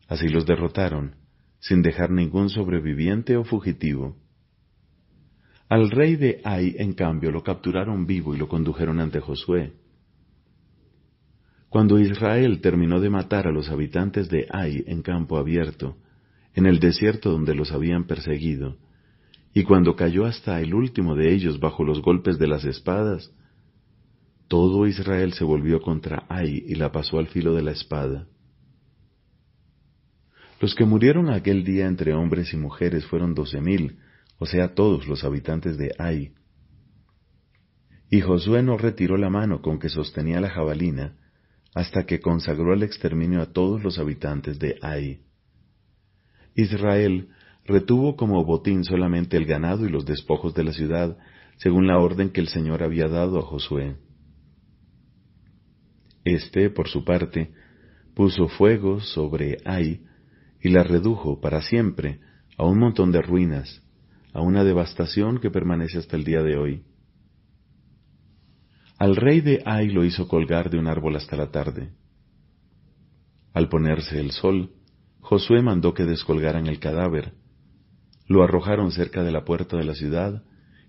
Así 0.09 0.29
los 0.29 0.47
derrotaron, 0.47 1.17
sin 1.59 1.83
dejar 1.83 2.11
ningún 2.11 2.49
sobreviviente 2.49 3.37
o 3.37 3.45
fugitivo. 3.45 4.17
Al 5.69 5.91
rey 5.91 6.17
de 6.17 6.41
Ai, 6.45 6.77
en 6.79 6.93
cambio, 6.93 7.33
lo 7.33 7.43
capturaron 7.43 8.07
vivo 8.07 8.35
y 8.35 8.39
lo 8.39 8.49
condujeron 8.49 9.01
ante 9.01 9.21
Josué. 9.21 9.73
Cuando 11.69 11.99
Israel 11.99 12.61
terminó 12.61 13.01
de 13.01 13.11
matar 13.11 13.49
a 13.49 13.53
los 13.53 13.69
habitantes 13.69 14.29
de 14.29 14.47
Ai 14.51 14.85
en 14.87 15.03
campo 15.03 15.37
abierto, 15.39 15.97
en 16.55 16.67
el 16.67 16.79
desierto 16.79 17.31
donde 17.31 17.55
los 17.55 17.73
habían 17.73 18.07
perseguido, 18.07 18.77
y 19.53 19.65
cuando 19.65 19.97
cayó 19.97 20.25
hasta 20.25 20.61
el 20.61 20.75
último 20.75 21.17
de 21.17 21.35
ellos 21.35 21.59
bajo 21.59 21.83
los 21.83 22.01
golpes 22.01 22.39
de 22.39 22.47
las 22.47 22.65
espadas, 22.65 23.33
todo 24.49 24.87
Israel 24.87 25.33
se 25.33 25.45
volvió 25.45 25.81
contra 25.81 26.25
Ai 26.29 26.65
y 26.67 26.75
la 26.77 26.93
pasó 26.93 27.19
al 27.19 27.27
filo 27.27 27.55
de 27.55 27.63
la 27.63 27.73
espada. 27.73 28.27
Los 30.61 30.75
que 30.75 30.85
murieron 30.85 31.29
aquel 31.29 31.65
día 31.65 31.87
entre 31.87 32.15
hombres 32.15 32.53
y 32.55 32.57
mujeres 32.57 33.05
fueron 33.07 33.35
doce 33.35 33.61
mil, 33.61 33.99
o 34.39 34.47
sea, 34.47 34.75
todos 34.75 35.07
los 35.07 35.25
habitantes 35.25 35.77
de 35.77 35.95
Ai. 35.99 36.33
Y 38.11 38.21
Josué 38.21 38.63
no 38.63 38.79
retiró 38.79 39.17
la 39.17 39.31
mano 39.31 39.61
con 39.61 39.79
que 39.79 39.89
sostenía 39.89 40.41
la 40.41 40.51
jabalina 40.51 41.17
hasta 41.75 42.07
que 42.07 42.21
consagró 42.21 42.73
el 42.73 42.83
exterminio 42.83 43.43
a 43.43 43.53
todos 43.53 43.83
los 43.83 43.99
habitantes 43.99 44.59
de 44.59 44.79
Ai. 44.81 45.21
Israel 46.55 47.29
retuvo 47.67 48.17
como 48.17 48.43
botín 48.45 48.85
solamente 48.85 49.37
el 49.37 49.45
ganado 49.45 49.85
y 49.85 49.91
los 49.91 50.07
despojos 50.07 50.55
de 50.55 50.65
la 50.65 50.73
ciudad, 50.73 51.19
según 51.59 51.87
la 51.87 51.99
orden 51.99 52.31
que 52.31 52.41
el 52.41 52.49
Señor 52.49 52.83
había 52.83 53.09
dado 53.09 53.39
a 53.39 53.43
Josué. 53.43 53.97
Este, 56.27 56.71
por 56.71 56.89
su 56.89 57.05
parte, 57.05 57.53
puso 58.13 58.49
fuego 58.49 59.01
sobre 59.01 59.59
Ai 59.65 60.01
y 60.61 60.71
la 60.71 60.83
redujo 60.83 61.41
para 61.41 61.63
siempre 61.63 62.19
a 62.59 62.65
un 62.65 62.81
montón 62.81 63.13
de 63.13 63.23
ruinas, 63.23 63.81
a 64.33 64.41
una 64.41 64.65
devastación 64.65 65.39
que 65.39 65.53
permanece 65.53 65.99
hasta 65.99 66.17
el 66.17 66.25
día 66.25 66.43
de 66.43 66.57
hoy. 66.57 66.83
Al 68.99 69.15
rey 69.15 69.41
de 69.41 69.63
Ai 69.65 69.89
lo 69.89 70.05
hizo 70.05 70.27
colgar 70.27 70.69
de 70.69 70.81
un 70.81 70.89
árbol 70.89 71.15
hasta 71.15 71.37
la 71.37 71.53
tarde. 71.53 71.93
Al 73.53 73.69
ponerse 73.69 74.19
el 74.19 74.33
sol, 74.33 74.73
Josué 75.21 75.63
mandó 75.63 75.95
que 75.95 76.07
descolgaran 76.07 76.67
el 76.67 76.81
cadáver. 76.81 77.35
Lo 78.27 78.43
arrojaron 78.43 78.91
cerca 78.91 79.23
de 79.23 79.31
la 79.31 79.45
puerta 79.45 79.77
de 79.77 79.85
la 79.85 79.95
ciudad 79.95 80.43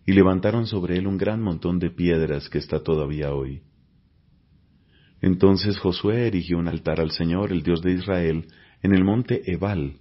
y 0.03 0.13
levantaron 0.13 0.65
sobre 0.65 0.98
él 0.98 1.06
un 1.06 1.20
gran 1.20 1.44
montón 1.44 1.77
de 1.77 1.91
piedras 1.91 2.50
que 2.50 2.58
está 2.58 2.82
todavía 2.82 3.36
hoy. 3.36 3.62
Entonces 5.22 5.80
Josué 5.80 6.28
erigió 6.28 6.58
un 6.58 6.68
altar 6.68 7.00
al 7.00 7.12
Señor, 7.12 7.52
el 7.52 7.64
Dios 7.64 7.82
de 7.82 7.94
Israel, 7.94 8.48
en 8.82 8.94
el 8.94 9.04
monte 9.04 9.42
Ebal, 9.52 9.98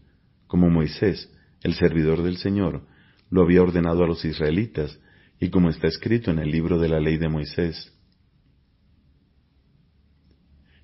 como 0.47 0.71
Moisés, 0.71 1.33
el 1.63 1.75
servidor 1.75 2.23
del 2.23 2.37
Señor, 2.37 2.83
lo 3.31 3.43
había 3.43 3.63
ordenado 3.63 4.05
a 4.05 4.07
los 4.07 4.25
israelitas, 4.25 5.01
y 5.41 5.51
como 5.51 5.71
está 5.71 5.89
escrito 5.89 6.31
en 6.31 6.39
el 6.39 6.51
libro 6.51 6.79
de 6.79 6.89
la 6.89 7.01
ley 7.01 7.17
de 7.17 7.29
Moisés. 7.29 7.93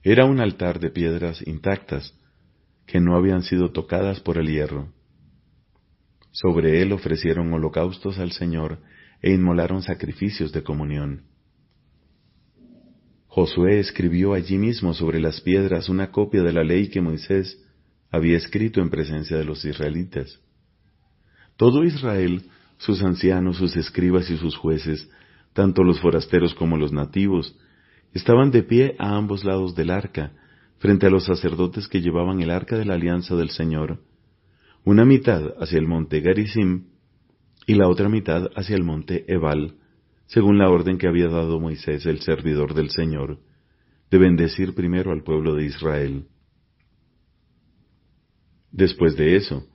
Era 0.02 0.24
un 0.24 0.40
altar 0.40 0.80
de 0.80 0.90
piedras 0.90 1.46
intactas, 1.46 2.14
que 2.86 3.00
no 3.00 3.16
habían 3.16 3.42
sido 3.42 3.70
tocadas 3.70 4.20
por 4.20 4.38
el 4.38 4.48
hierro. 4.48 4.92
Sobre 6.32 6.82
él 6.82 6.92
ofrecieron 6.92 7.52
holocaustos 7.52 8.18
al 8.18 8.32
Señor 8.32 8.80
e 9.20 9.32
inmolaron 9.32 9.82
sacrificios 9.82 10.52
de 10.52 10.62
comunión. 10.62 11.31
Josué 13.34 13.78
escribió 13.78 14.34
allí 14.34 14.58
mismo 14.58 14.92
sobre 14.92 15.18
las 15.18 15.40
piedras 15.40 15.88
una 15.88 16.10
copia 16.10 16.42
de 16.42 16.52
la 16.52 16.62
ley 16.62 16.90
que 16.90 17.00
Moisés 17.00 17.58
había 18.10 18.36
escrito 18.36 18.82
en 18.82 18.90
presencia 18.90 19.38
de 19.38 19.46
los 19.46 19.64
israelitas. 19.64 20.38
Todo 21.56 21.82
Israel, 21.82 22.42
sus 22.76 23.02
ancianos, 23.02 23.56
sus 23.56 23.74
escribas 23.74 24.28
y 24.28 24.36
sus 24.36 24.54
jueces, 24.54 25.08
tanto 25.54 25.82
los 25.82 25.98
forasteros 25.98 26.54
como 26.54 26.76
los 26.76 26.92
nativos, 26.92 27.58
estaban 28.12 28.50
de 28.50 28.64
pie 28.64 28.96
a 28.98 29.16
ambos 29.16 29.44
lados 29.44 29.74
del 29.74 29.88
arca, 29.88 30.32
frente 30.76 31.06
a 31.06 31.10
los 31.10 31.24
sacerdotes 31.24 31.88
que 31.88 32.02
llevaban 32.02 32.42
el 32.42 32.50
arca 32.50 32.76
de 32.76 32.84
la 32.84 32.94
alianza 32.94 33.34
del 33.34 33.48
Señor, 33.48 34.00
una 34.84 35.06
mitad 35.06 35.54
hacia 35.58 35.78
el 35.78 35.86
monte 35.86 36.20
Garizim 36.20 36.88
y 37.66 37.76
la 37.76 37.88
otra 37.88 38.10
mitad 38.10 38.50
hacia 38.56 38.76
el 38.76 38.84
monte 38.84 39.24
Ebal, 39.26 39.76
según 40.26 40.58
la 40.58 40.70
orden 40.70 40.98
que 40.98 41.08
había 41.08 41.28
dado 41.28 41.60
Moisés, 41.60 42.06
el 42.06 42.20
servidor 42.20 42.74
del 42.74 42.90
Señor, 42.90 43.38
de 44.10 44.18
bendecir 44.18 44.74
primero 44.74 45.12
al 45.12 45.22
pueblo 45.22 45.54
de 45.54 45.64
Israel. 45.64 46.26
Después 48.70 49.16
de 49.16 49.36
eso, 49.36 49.66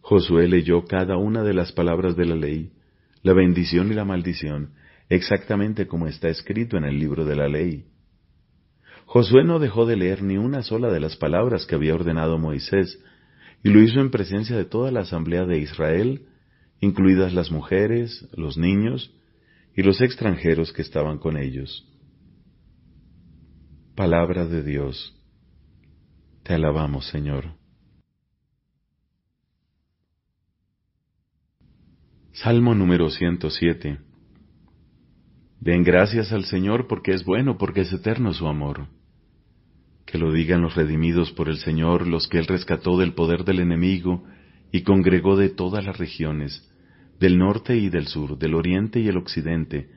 Josué 0.00 0.48
leyó 0.48 0.84
cada 0.84 1.16
una 1.16 1.42
de 1.42 1.54
las 1.54 1.72
palabras 1.72 2.16
de 2.16 2.26
la 2.26 2.36
ley, 2.36 2.72
la 3.22 3.32
bendición 3.32 3.90
y 3.90 3.94
la 3.94 4.04
maldición, 4.04 4.74
exactamente 5.08 5.86
como 5.86 6.06
está 6.06 6.28
escrito 6.28 6.76
en 6.76 6.84
el 6.84 6.98
libro 6.98 7.24
de 7.24 7.36
la 7.36 7.48
ley. 7.48 7.86
Josué 9.06 9.44
no 9.44 9.58
dejó 9.58 9.86
de 9.86 9.96
leer 9.96 10.22
ni 10.22 10.38
una 10.38 10.62
sola 10.62 10.90
de 10.90 11.00
las 11.00 11.16
palabras 11.16 11.66
que 11.66 11.74
había 11.74 11.94
ordenado 11.94 12.38
Moisés, 12.38 12.98
y 13.62 13.70
lo 13.70 13.80
hizo 13.80 14.00
en 14.00 14.10
presencia 14.10 14.56
de 14.56 14.64
toda 14.64 14.90
la 14.90 15.00
asamblea 15.00 15.44
de 15.44 15.58
Israel, 15.58 16.26
incluidas 16.80 17.32
las 17.32 17.50
mujeres, 17.50 18.28
los 18.32 18.58
niños 18.58 19.14
y 19.74 19.82
los 19.82 20.00
extranjeros 20.00 20.72
que 20.72 20.82
estaban 20.82 21.18
con 21.18 21.36
ellos. 21.36 21.88
Palabra 23.94 24.46
de 24.46 24.62
Dios. 24.62 25.14
Te 26.42 26.54
alabamos, 26.54 27.06
Señor. 27.06 27.54
Salmo 32.32 32.74
número 32.74 33.10
107. 33.10 33.98
Den 35.60 35.84
gracias 35.84 36.32
al 36.32 36.44
Señor 36.44 36.88
porque 36.88 37.12
es 37.12 37.24
bueno, 37.24 37.56
porque 37.58 37.82
es 37.82 37.92
eterno 37.92 38.32
su 38.32 38.48
amor. 38.48 38.88
Que 40.06 40.18
lo 40.18 40.32
digan 40.32 40.62
los 40.62 40.74
redimidos 40.74 41.30
por 41.32 41.48
el 41.48 41.58
Señor, 41.58 42.08
los 42.08 42.26
que 42.28 42.38
Él 42.38 42.46
rescató 42.46 42.98
del 42.98 43.14
poder 43.14 43.44
del 43.44 43.60
enemigo 43.60 44.24
y 44.72 44.82
congregó 44.82 45.36
de 45.36 45.50
todas 45.50 45.84
las 45.84 45.98
regiones, 45.98 46.68
del 47.22 47.38
norte 47.38 47.76
y 47.76 47.88
del 47.88 48.08
sur, 48.08 48.36
del 48.36 48.52
oriente 48.52 48.98
y 48.98 49.06
el 49.06 49.16
occidente, 49.16 49.88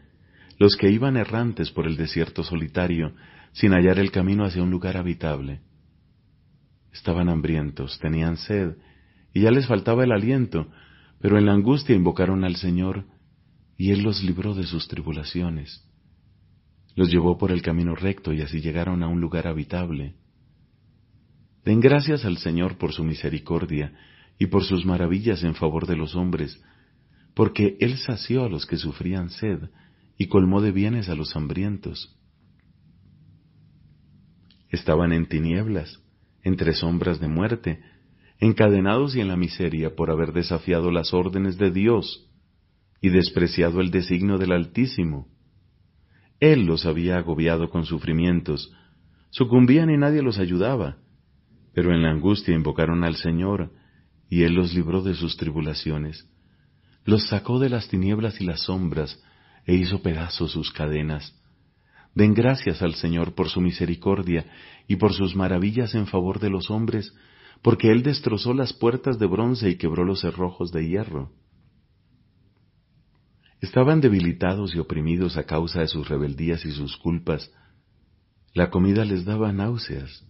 los 0.59 0.75
que 0.75 0.91
iban 0.91 1.17
errantes 1.17 1.71
por 1.71 1.87
el 1.87 1.97
desierto 1.97 2.43
solitario, 2.43 3.15
sin 3.51 3.71
hallar 3.71 3.97
el 3.97 4.11
camino 4.11 4.45
hacia 4.45 4.61
un 4.61 4.69
lugar 4.69 4.95
habitable. 4.95 5.61
Estaban 6.93 7.27
hambrientos, 7.27 7.97
tenían 7.97 8.37
sed, 8.37 8.75
y 9.33 9.41
ya 9.41 9.49
les 9.49 9.65
faltaba 9.65 10.03
el 10.03 10.11
aliento, 10.11 10.67
pero 11.19 11.39
en 11.39 11.47
la 11.47 11.53
angustia 11.53 11.95
invocaron 11.95 12.43
al 12.43 12.57
Señor, 12.57 13.05
y 13.75 13.89
Él 13.89 14.03
los 14.03 14.23
libró 14.23 14.53
de 14.53 14.67
sus 14.67 14.87
tribulaciones. 14.87 15.83
Los 16.93 17.09
llevó 17.09 17.39
por 17.39 17.51
el 17.51 17.63
camino 17.63 17.95
recto 17.95 18.33
y 18.33 18.41
así 18.41 18.61
llegaron 18.61 19.01
a 19.01 19.07
un 19.07 19.19
lugar 19.19 19.47
habitable. 19.47 20.13
Den 21.65 21.79
gracias 21.79 22.23
al 22.23 22.37
Señor 22.37 22.77
por 22.77 22.93
su 22.93 23.03
misericordia 23.03 23.93
y 24.37 24.45
por 24.45 24.63
sus 24.63 24.85
maravillas 24.85 25.43
en 25.43 25.55
favor 25.55 25.87
de 25.87 25.95
los 25.95 26.15
hombres, 26.15 26.61
porque 27.35 27.77
Él 27.79 27.97
sació 27.97 28.45
a 28.45 28.49
los 28.49 28.65
que 28.65 28.77
sufrían 28.77 29.29
sed 29.29 29.69
y 30.17 30.27
colmó 30.27 30.61
de 30.61 30.71
bienes 30.71 31.09
a 31.09 31.15
los 31.15 31.35
hambrientos. 31.35 32.17
Estaban 34.69 35.11
en 35.11 35.27
tinieblas, 35.27 36.01
entre 36.43 36.73
sombras 36.73 37.19
de 37.19 37.27
muerte, 37.27 37.81
encadenados 38.39 39.15
y 39.15 39.21
en 39.21 39.27
la 39.27 39.35
miseria 39.35 39.95
por 39.95 40.09
haber 40.09 40.31
desafiado 40.31 40.91
las 40.91 41.13
órdenes 41.13 41.57
de 41.57 41.71
Dios 41.71 42.29
y 43.01 43.09
despreciado 43.09 43.81
el 43.81 43.91
designio 43.91 44.37
del 44.37 44.53
Altísimo. 44.53 45.27
Él 46.39 46.65
los 46.65 46.85
había 46.85 47.17
agobiado 47.17 47.69
con 47.69 47.85
sufrimientos, 47.85 48.73
sucumbían 49.29 49.89
y 49.89 49.97
nadie 49.97 50.21
los 50.21 50.39
ayudaba, 50.39 50.97
pero 51.73 51.93
en 51.93 52.01
la 52.01 52.11
angustia 52.11 52.55
invocaron 52.55 53.03
al 53.03 53.15
Señor, 53.15 53.71
y 54.29 54.43
Él 54.43 54.53
los 54.53 54.73
libró 54.73 55.01
de 55.01 55.13
sus 55.13 55.37
tribulaciones, 55.37 56.29
los 57.05 57.27
sacó 57.27 57.59
de 57.59 57.69
las 57.69 57.87
tinieblas 57.87 58.41
y 58.41 58.45
las 58.45 58.63
sombras, 58.63 59.21
e 59.65 59.75
hizo 59.75 60.01
pedazos 60.01 60.51
sus 60.51 60.71
cadenas. 60.71 61.33
Den 62.13 62.33
gracias 62.33 62.81
al 62.81 62.95
Señor 62.95 63.35
por 63.35 63.49
su 63.49 63.61
misericordia 63.61 64.45
y 64.87 64.95
por 64.95 65.13
sus 65.13 65.35
maravillas 65.35 65.95
en 65.95 66.07
favor 66.07 66.39
de 66.39 66.49
los 66.49 66.69
hombres, 66.69 67.13
porque 67.61 67.91
Él 67.91 68.03
destrozó 68.03 68.53
las 68.53 68.73
puertas 68.73 69.19
de 69.19 69.25
bronce 69.25 69.69
y 69.69 69.75
quebró 69.77 70.03
los 70.03 70.21
cerrojos 70.21 70.71
de 70.71 70.87
hierro. 70.87 71.31
Estaban 73.61 74.01
debilitados 74.01 74.75
y 74.75 74.79
oprimidos 74.79 75.37
a 75.37 75.45
causa 75.45 75.81
de 75.81 75.87
sus 75.87 76.07
rebeldías 76.07 76.65
y 76.65 76.71
sus 76.71 76.97
culpas. 76.97 77.51
La 78.53 78.69
comida 78.69 79.03
les 79.05 79.25
daba 79.25 79.51
náuseas, 79.51 80.25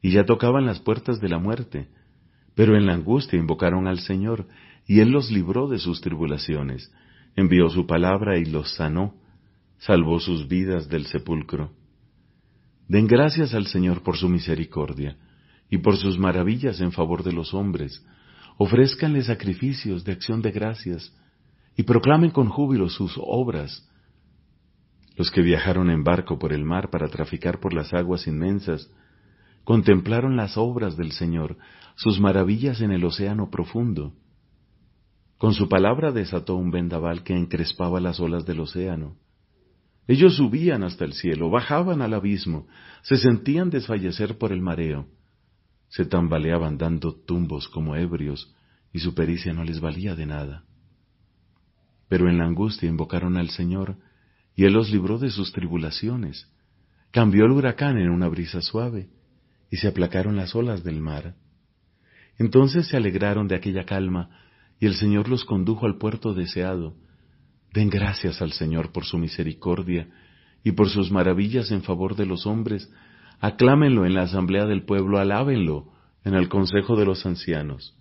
y 0.00 0.12
ya 0.12 0.24
tocaban 0.24 0.66
las 0.66 0.80
puertas 0.80 1.20
de 1.20 1.28
la 1.28 1.38
muerte, 1.38 1.88
pero 2.54 2.76
en 2.76 2.86
la 2.86 2.94
angustia 2.94 3.38
invocaron 3.38 3.86
al 3.86 4.00
Señor, 4.00 4.46
y 4.86 5.00
Él 5.00 5.10
los 5.10 5.30
libró 5.30 5.68
de 5.68 5.78
sus 5.78 6.00
tribulaciones, 6.00 6.92
envió 7.36 7.70
su 7.70 7.86
palabra 7.86 8.38
y 8.38 8.44
los 8.44 8.74
sanó, 8.74 9.14
salvó 9.78 10.20
sus 10.20 10.48
vidas 10.48 10.88
del 10.88 11.06
sepulcro. 11.06 11.72
Den 12.88 13.06
gracias 13.06 13.54
al 13.54 13.66
Señor 13.66 14.02
por 14.02 14.16
su 14.16 14.28
misericordia, 14.28 15.16
y 15.70 15.78
por 15.78 15.96
sus 15.96 16.18
maravillas 16.18 16.80
en 16.80 16.92
favor 16.92 17.22
de 17.22 17.32
los 17.32 17.54
hombres, 17.54 18.04
ofrézcanle 18.58 19.22
sacrificios 19.22 20.04
de 20.04 20.12
acción 20.12 20.42
de 20.42 20.50
gracias, 20.52 21.12
y 21.76 21.84
proclamen 21.84 22.30
con 22.30 22.48
júbilo 22.48 22.90
sus 22.90 23.14
obras. 23.16 23.88
Los 25.16 25.30
que 25.30 25.40
viajaron 25.40 25.90
en 25.90 26.04
barco 26.04 26.38
por 26.38 26.52
el 26.52 26.64
mar 26.64 26.90
para 26.90 27.08
traficar 27.08 27.60
por 27.60 27.72
las 27.72 27.94
aguas 27.94 28.26
inmensas, 28.26 28.90
contemplaron 29.64 30.36
las 30.36 30.56
obras 30.56 30.96
del 30.96 31.12
Señor, 31.12 31.56
sus 31.94 32.20
maravillas 32.20 32.80
en 32.80 32.92
el 32.92 33.04
océano 33.04 33.48
profundo. 33.50 34.12
Con 35.42 35.54
su 35.54 35.68
palabra 35.68 36.12
desató 36.12 36.54
un 36.54 36.70
vendaval 36.70 37.24
que 37.24 37.36
encrespaba 37.36 37.98
las 37.98 38.20
olas 38.20 38.46
del 38.46 38.60
océano. 38.60 39.16
Ellos 40.06 40.36
subían 40.36 40.84
hasta 40.84 41.04
el 41.04 41.14
cielo, 41.14 41.50
bajaban 41.50 42.00
al 42.00 42.14
abismo, 42.14 42.68
se 43.02 43.16
sentían 43.16 43.68
desfallecer 43.68 44.38
por 44.38 44.52
el 44.52 44.62
mareo 44.62 45.08
se 45.92 46.06
tambaleaban 46.06 46.78
dando 46.78 47.14
tumbos 47.14 47.68
como 47.68 47.96
ebrios, 47.96 48.54
y 48.94 49.00
su 49.00 49.14
pericia 49.14 49.52
no 49.52 49.62
les 49.62 49.78
valía 49.78 50.14
de 50.14 50.24
nada. 50.24 50.64
Pero 52.08 52.30
en 52.30 52.38
la 52.38 52.46
angustia 52.46 52.88
invocaron 52.88 53.36
al 53.36 53.50
Señor, 53.50 53.98
y 54.56 54.64
Él 54.64 54.72
los 54.72 54.90
libró 54.90 55.18
de 55.18 55.28
sus 55.28 55.52
tribulaciones. 55.52 56.50
Cambió 57.10 57.44
el 57.44 57.50
huracán 57.50 57.98
en 57.98 58.08
una 58.08 58.26
brisa 58.28 58.62
suave, 58.62 59.10
y 59.70 59.76
se 59.76 59.88
aplacaron 59.88 60.34
las 60.34 60.54
olas 60.54 60.82
del 60.82 61.02
mar. 61.02 61.34
Entonces 62.38 62.86
se 62.88 62.96
alegraron 62.96 63.46
de 63.46 63.56
aquella 63.56 63.84
calma, 63.84 64.30
y 64.82 64.86
el 64.86 64.96
Señor 64.96 65.28
los 65.28 65.44
condujo 65.44 65.86
al 65.86 65.96
puerto 65.96 66.34
deseado. 66.34 66.96
Den 67.72 67.88
gracias 67.88 68.42
al 68.42 68.50
Señor 68.50 68.90
por 68.90 69.04
su 69.04 69.16
misericordia 69.16 70.08
y 70.64 70.72
por 70.72 70.88
sus 70.88 71.12
maravillas 71.12 71.70
en 71.70 71.84
favor 71.84 72.16
de 72.16 72.26
los 72.26 72.46
hombres, 72.46 72.90
Aclámenlo 73.38 74.04
en 74.06 74.14
la 74.14 74.22
asamblea 74.22 74.66
del 74.66 74.84
pueblo, 74.84 75.20
alábenlo 75.20 75.92
en 76.24 76.34
el 76.34 76.48
consejo 76.48 76.96
de 76.96 77.04
los 77.04 77.24
ancianos. 77.24 77.96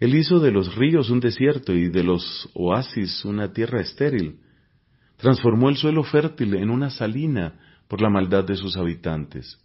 Él 0.00 0.14
hizo 0.14 0.38
de 0.38 0.50
los 0.50 0.74
ríos 0.74 1.08
un 1.08 1.20
desierto 1.20 1.72
y 1.72 1.88
de 1.88 2.02
los 2.02 2.50
oasis 2.52 3.24
una 3.24 3.54
tierra 3.54 3.80
estéril. 3.80 4.40
Transformó 5.16 5.70
el 5.70 5.76
suelo 5.76 6.04
fértil 6.04 6.56
en 6.56 6.68
una 6.68 6.90
salina 6.90 7.58
por 7.88 8.02
la 8.02 8.10
maldad 8.10 8.44
de 8.44 8.56
sus 8.56 8.76
habitantes. 8.76 9.58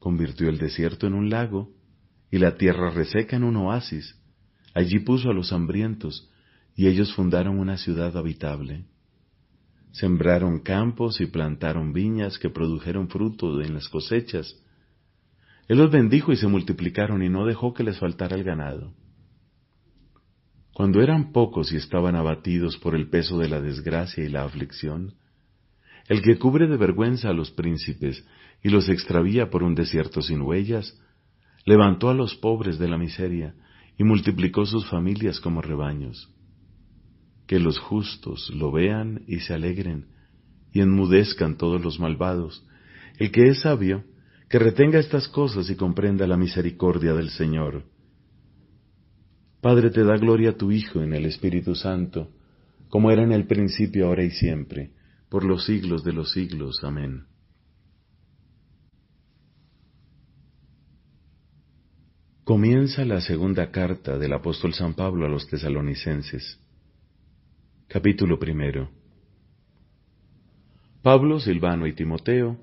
Convirtió 0.00 0.48
el 0.48 0.58
desierto 0.58 1.06
en 1.06 1.14
un 1.14 1.30
lago 1.30 1.70
y 2.28 2.38
la 2.38 2.56
tierra 2.56 2.90
reseca 2.90 3.36
en 3.36 3.44
un 3.44 3.56
oasis. 3.56 4.20
Allí 4.74 5.00
puso 5.00 5.30
a 5.30 5.34
los 5.34 5.52
hambrientos 5.52 6.30
y 6.74 6.86
ellos 6.86 7.14
fundaron 7.14 7.58
una 7.58 7.76
ciudad 7.76 8.16
habitable. 8.16 8.86
Sembraron 9.92 10.60
campos 10.60 11.20
y 11.20 11.26
plantaron 11.26 11.92
viñas 11.92 12.38
que 12.38 12.48
produjeron 12.48 13.08
fruto 13.08 13.60
en 13.60 13.74
las 13.74 13.88
cosechas. 13.88 14.56
Él 15.68 15.78
los 15.78 15.90
bendijo 15.90 16.32
y 16.32 16.36
se 16.36 16.46
multiplicaron 16.46 17.22
y 17.22 17.28
no 17.28 17.44
dejó 17.44 17.74
que 17.74 17.84
les 17.84 17.98
faltara 17.98 18.36
el 18.36 18.44
ganado. 18.44 18.94
Cuando 20.72 21.02
eran 21.02 21.32
pocos 21.32 21.70
y 21.72 21.76
estaban 21.76 22.16
abatidos 22.16 22.78
por 22.78 22.94
el 22.94 23.10
peso 23.10 23.38
de 23.38 23.48
la 23.48 23.60
desgracia 23.60 24.24
y 24.24 24.28
la 24.28 24.44
aflicción, 24.44 25.14
el 26.08 26.22
que 26.22 26.38
cubre 26.38 26.66
de 26.66 26.78
vergüenza 26.78 27.28
a 27.28 27.34
los 27.34 27.50
príncipes 27.50 28.26
y 28.62 28.70
los 28.70 28.88
extravía 28.88 29.50
por 29.50 29.62
un 29.62 29.74
desierto 29.74 30.22
sin 30.22 30.40
huellas, 30.40 30.98
levantó 31.66 32.08
a 32.08 32.14
los 32.14 32.34
pobres 32.36 32.78
de 32.78 32.88
la 32.88 32.96
miseria 32.96 33.54
y 33.98 34.04
multiplicó 34.04 34.66
sus 34.66 34.86
familias 34.88 35.40
como 35.40 35.62
rebaños 35.62 36.32
que 37.52 37.58
los 37.58 37.78
justos 37.78 38.50
lo 38.54 38.72
vean 38.72 39.24
y 39.26 39.40
se 39.40 39.52
alegren, 39.52 40.06
y 40.72 40.80
enmudezcan 40.80 41.58
todos 41.58 41.82
los 41.82 42.00
malvados. 42.00 42.66
El 43.18 43.30
que 43.30 43.48
es 43.48 43.60
sabio, 43.60 44.04
que 44.48 44.58
retenga 44.58 44.98
estas 44.98 45.28
cosas 45.28 45.68
y 45.68 45.76
comprenda 45.76 46.26
la 46.26 46.38
misericordia 46.38 47.12
del 47.12 47.28
Señor. 47.28 47.84
Padre, 49.60 49.90
te 49.90 50.02
da 50.02 50.16
gloria 50.16 50.56
tu 50.56 50.72
Hijo 50.72 51.02
en 51.02 51.12
el 51.12 51.26
Espíritu 51.26 51.74
Santo, 51.74 52.30
como 52.88 53.10
era 53.10 53.22
en 53.22 53.32
el 53.32 53.46
principio, 53.46 54.06
ahora 54.06 54.24
y 54.24 54.30
siempre, 54.30 54.92
por 55.28 55.44
los 55.44 55.66
siglos 55.66 56.04
de 56.04 56.14
los 56.14 56.32
siglos. 56.32 56.82
Amén. 56.82 57.24
Comienza 62.44 63.04
la 63.04 63.20
segunda 63.20 63.70
carta 63.70 64.18
del 64.18 64.32
apóstol 64.32 64.74
San 64.74 64.94
Pablo 64.94 65.26
a 65.26 65.28
los 65.28 65.46
tesalonicenses. 65.46 66.58
Capítulo 67.86 68.36
primero. 68.36 68.90
Pablo, 71.02 71.38
Silvano 71.38 71.86
y 71.86 71.92
Timoteo 71.92 72.58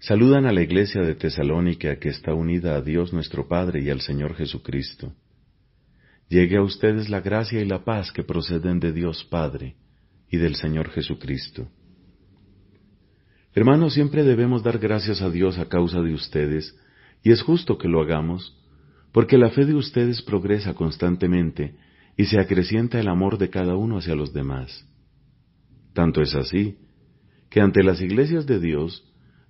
saludan 0.00 0.46
a 0.46 0.52
la 0.52 0.62
iglesia 0.62 1.02
de 1.02 1.14
Tesalónica 1.14 1.96
que 1.96 2.08
está 2.08 2.32
unida 2.32 2.74
a 2.74 2.80
Dios 2.80 3.12
nuestro 3.12 3.46
Padre 3.48 3.82
y 3.82 3.90
al 3.90 4.00
Señor 4.00 4.34
Jesucristo. 4.34 5.12
Llegue 6.30 6.56
a 6.56 6.62
ustedes 6.62 7.10
la 7.10 7.20
gracia 7.20 7.60
y 7.60 7.66
la 7.66 7.84
paz 7.84 8.12
que 8.12 8.24
proceden 8.24 8.80
de 8.80 8.92
Dios 8.92 9.24
Padre 9.24 9.76
y 10.30 10.38
del 10.38 10.54
Señor 10.56 10.88
Jesucristo. 10.88 11.68
Hermanos, 13.54 13.92
siempre 13.92 14.24
debemos 14.24 14.62
dar 14.62 14.78
gracias 14.78 15.20
a 15.20 15.28
Dios 15.28 15.58
a 15.58 15.68
causa 15.68 16.00
de 16.00 16.14
ustedes, 16.14 16.74
y 17.22 17.30
es 17.30 17.42
justo 17.42 17.76
que 17.76 17.88
lo 17.88 18.00
hagamos, 18.00 18.58
porque 19.12 19.38
la 19.38 19.50
fe 19.50 19.66
de 19.66 19.74
ustedes 19.74 20.22
progresa 20.22 20.74
constantemente 20.74 21.76
y 22.16 22.24
se 22.24 22.38
acrecienta 22.38 22.98
el 22.98 23.08
amor 23.08 23.38
de 23.38 23.50
cada 23.50 23.76
uno 23.76 23.98
hacia 23.98 24.14
los 24.14 24.32
demás. 24.32 24.86
Tanto 25.92 26.22
es 26.22 26.34
así, 26.34 26.78
que 27.50 27.60
ante 27.60 27.82
las 27.82 28.00
iglesias 28.00 28.46
de 28.46 28.58
Dios, 28.58 29.04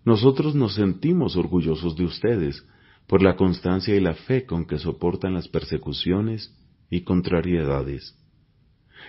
nosotros 0.05 0.57
nos 0.57 0.75
sentimos 0.75 1.37
orgullosos 1.37 1.97
de 1.97 2.05
ustedes 2.05 2.67
por 3.07 3.23
la 3.23 3.37
constancia 3.37 3.95
y 3.95 4.01
la 4.01 4.15
fe 4.15 4.45
con 4.45 4.65
que 4.65 4.79
soportan 4.79 5.35
las 5.35 5.49
persecuciones 5.49 6.53
y 6.91 7.03
contrariedades. 7.03 8.17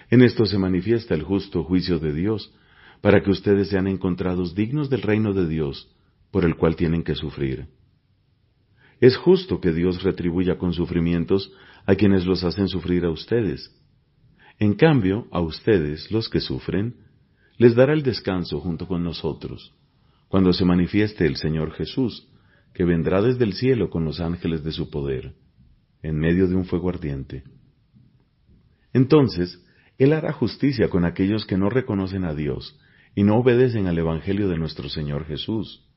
En 0.09 0.21
esto 0.21 0.45
se 0.45 0.57
manifiesta 0.57 1.15
el 1.15 1.23
justo 1.23 1.63
juicio 1.63 1.99
de 1.99 2.13
Dios, 2.13 2.53
para 3.01 3.21
que 3.21 3.31
ustedes 3.31 3.69
sean 3.69 3.87
encontrados 3.87 4.55
dignos 4.55 4.89
del 4.89 5.01
reino 5.01 5.33
de 5.33 5.47
Dios, 5.47 5.89
por 6.31 6.45
el 6.45 6.55
cual 6.55 6.75
tienen 6.75 7.03
que 7.03 7.15
sufrir. 7.15 7.67
Es 9.03 9.17
justo 9.17 9.59
que 9.59 9.73
Dios 9.73 10.01
retribuya 10.01 10.57
con 10.57 10.71
sufrimientos 10.71 11.51
a 11.85 11.93
quienes 11.95 12.25
los 12.25 12.45
hacen 12.45 12.69
sufrir 12.69 13.03
a 13.03 13.09
ustedes. 13.09 13.69
En 14.59 14.75
cambio, 14.75 15.27
a 15.29 15.41
ustedes, 15.41 16.09
los 16.09 16.29
que 16.29 16.39
sufren, 16.39 16.95
les 17.57 17.75
dará 17.75 17.91
el 17.91 18.01
descanso 18.01 18.61
junto 18.61 18.87
con 18.87 19.03
nosotros, 19.03 19.73
cuando 20.29 20.53
se 20.53 20.63
manifieste 20.63 21.25
el 21.25 21.35
Señor 21.35 21.73
Jesús, 21.73 22.29
que 22.73 22.85
vendrá 22.85 23.21
desde 23.21 23.43
el 23.43 23.55
cielo 23.55 23.89
con 23.89 24.05
los 24.05 24.21
ángeles 24.21 24.63
de 24.63 24.71
su 24.71 24.89
poder, 24.89 25.33
en 26.01 26.17
medio 26.17 26.47
de 26.47 26.55
un 26.55 26.63
fuego 26.63 26.87
ardiente. 26.87 27.43
Entonces, 28.93 29.61
Él 29.97 30.13
hará 30.13 30.31
justicia 30.31 30.87
con 30.87 31.03
aquellos 31.03 31.45
que 31.45 31.57
no 31.57 31.69
reconocen 31.69 32.23
a 32.23 32.33
Dios 32.33 32.79
y 33.15 33.23
no 33.23 33.35
obedecen 33.35 33.87
al 33.87 33.97
Evangelio 33.97 34.47
de 34.47 34.57
nuestro 34.57 34.87
Señor 34.87 35.25
Jesús. 35.25 35.92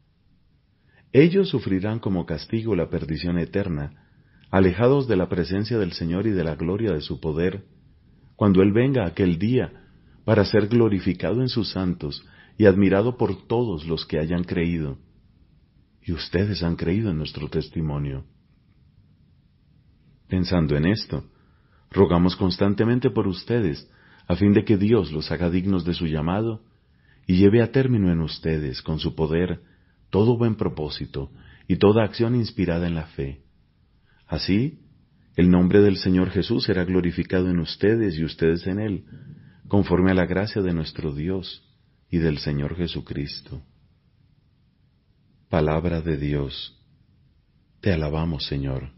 Ellos 1.12 1.48
sufrirán 1.48 1.98
como 1.98 2.26
castigo 2.26 2.74
la 2.74 2.88
perdición 2.90 3.38
eterna, 3.38 4.06
alejados 4.50 5.08
de 5.08 5.16
la 5.16 5.28
presencia 5.28 5.78
del 5.78 5.92
Señor 5.92 6.26
y 6.26 6.30
de 6.30 6.44
la 6.44 6.56
gloria 6.56 6.92
de 6.92 7.00
su 7.00 7.20
poder, 7.20 7.64
cuando 8.36 8.62
Él 8.62 8.72
venga 8.72 9.06
aquel 9.06 9.38
día 9.38 9.72
para 10.24 10.44
ser 10.44 10.68
glorificado 10.68 11.40
en 11.40 11.48
sus 11.48 11.70
santos 11.70 12.24
y 12.58 12.66
admirado 12.66 13.16
por 13.16 13.46
todos 13.46 13.86
los 13.86 14.06
que 14.06 14.18
hayan 14.18 14.44
creído. 14.44 14.98
Y 16.02 16.12
ustedes 16.12 16.62
han 16.62 16.76
creído 16.76 17.10
en 17.10 17.18
nuestro 17.18 17.48
testimonio. 17.48 18.24
Pensando 20.28 20.76
en 20.76 20.86
esto, 20.86 21.24
rogamos 21.90 22.36
constantemente 22.36 23.10
por 23.10 23.26
ustedes, 23.26 23.88
a 24.26 24.34
fin 24.34 24.52
de 24.52 24.64
que 24.64 24.76
Dios 24.76 25.12
los 25.12 25.30
haga 25.30 25.50
dignos 25.50 25.84
de 25.84 25.94
su 25.94 26.06
llamado 26.06 26.62
y 27.26 27.36
lleve 27.36 27.62
a 27.62 27.70
término 27.70 28.10
en 28.10 28.20
ustedes, 28.20 28.82
con 28.82 28.98
su 28.98 29.14
poder, 29.14 29.60
todo 30.10 30.36
buen 30.36 30.56
propósito 30.56 31.30
y 31.68 31.76
toda 31.76 32.04
acción 32.04 32.34
inspirada 32.34 32.86
en 32.86 32.94
la 32.94 33.06
fe 33.06 33.46
Así, 34.26 34.80
el 35.36 35.50
nombre 35.50 35.80
del 35.80 35.96
Señor 35.98 36.30
Jesús 36.30 36.64
será 36.64 36.84
glorificado 36.84 37.48
en 37.48 37.60
ustedes 37.60 38.16
y 38.16 38.24
ustedes 38.24 38.66
en 38.66 38.80
Él, 38.80 39.04
conforme 39.68 40.10
a 40.10 40.14
la 40.14 40.26
gracia 40.26 40.62
de 40.62 40.72
nuestro 40.72 41.14
Dios 41.14 41.62
y 42.10 42.18
del 42.18 42.38
Señor 42.38 42.76
Jesucristo. 42.76 43.62
Palabra 45.48 46.00
de 46.00 46.16
Dios. 46.16 46.76
Te 47.80 47.92
alabamos, 47.92 48.46
Señor. 48.46 48.90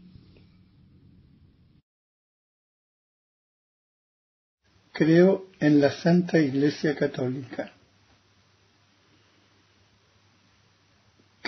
Creo 4.91 5.45
en 5.59 5.79
la 5.79 5.91
Santa 5.91 6.39
Iglesia 6.39 6.95
Católica. 6.95 7.71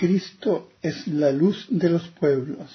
Cristo 0.02 0.52
es 0.82 1.06
la 1.06 1.30
luz 1.30 1.66
de 1.70 1.88
los 1.88 2.04
pueblos 2.20 2.70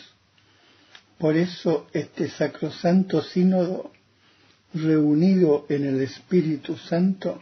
por 1.18 1.36
eso 1.36 1.88
este 1.94 2.30
sacrosanto 2.30 3.24
sínodo, 3.24 3.92
reunido 4.74 5.66
en 5.70 5.86
el 5.86 6.02
Espíritu 6.02 6.78
Santo, 6.78 7.42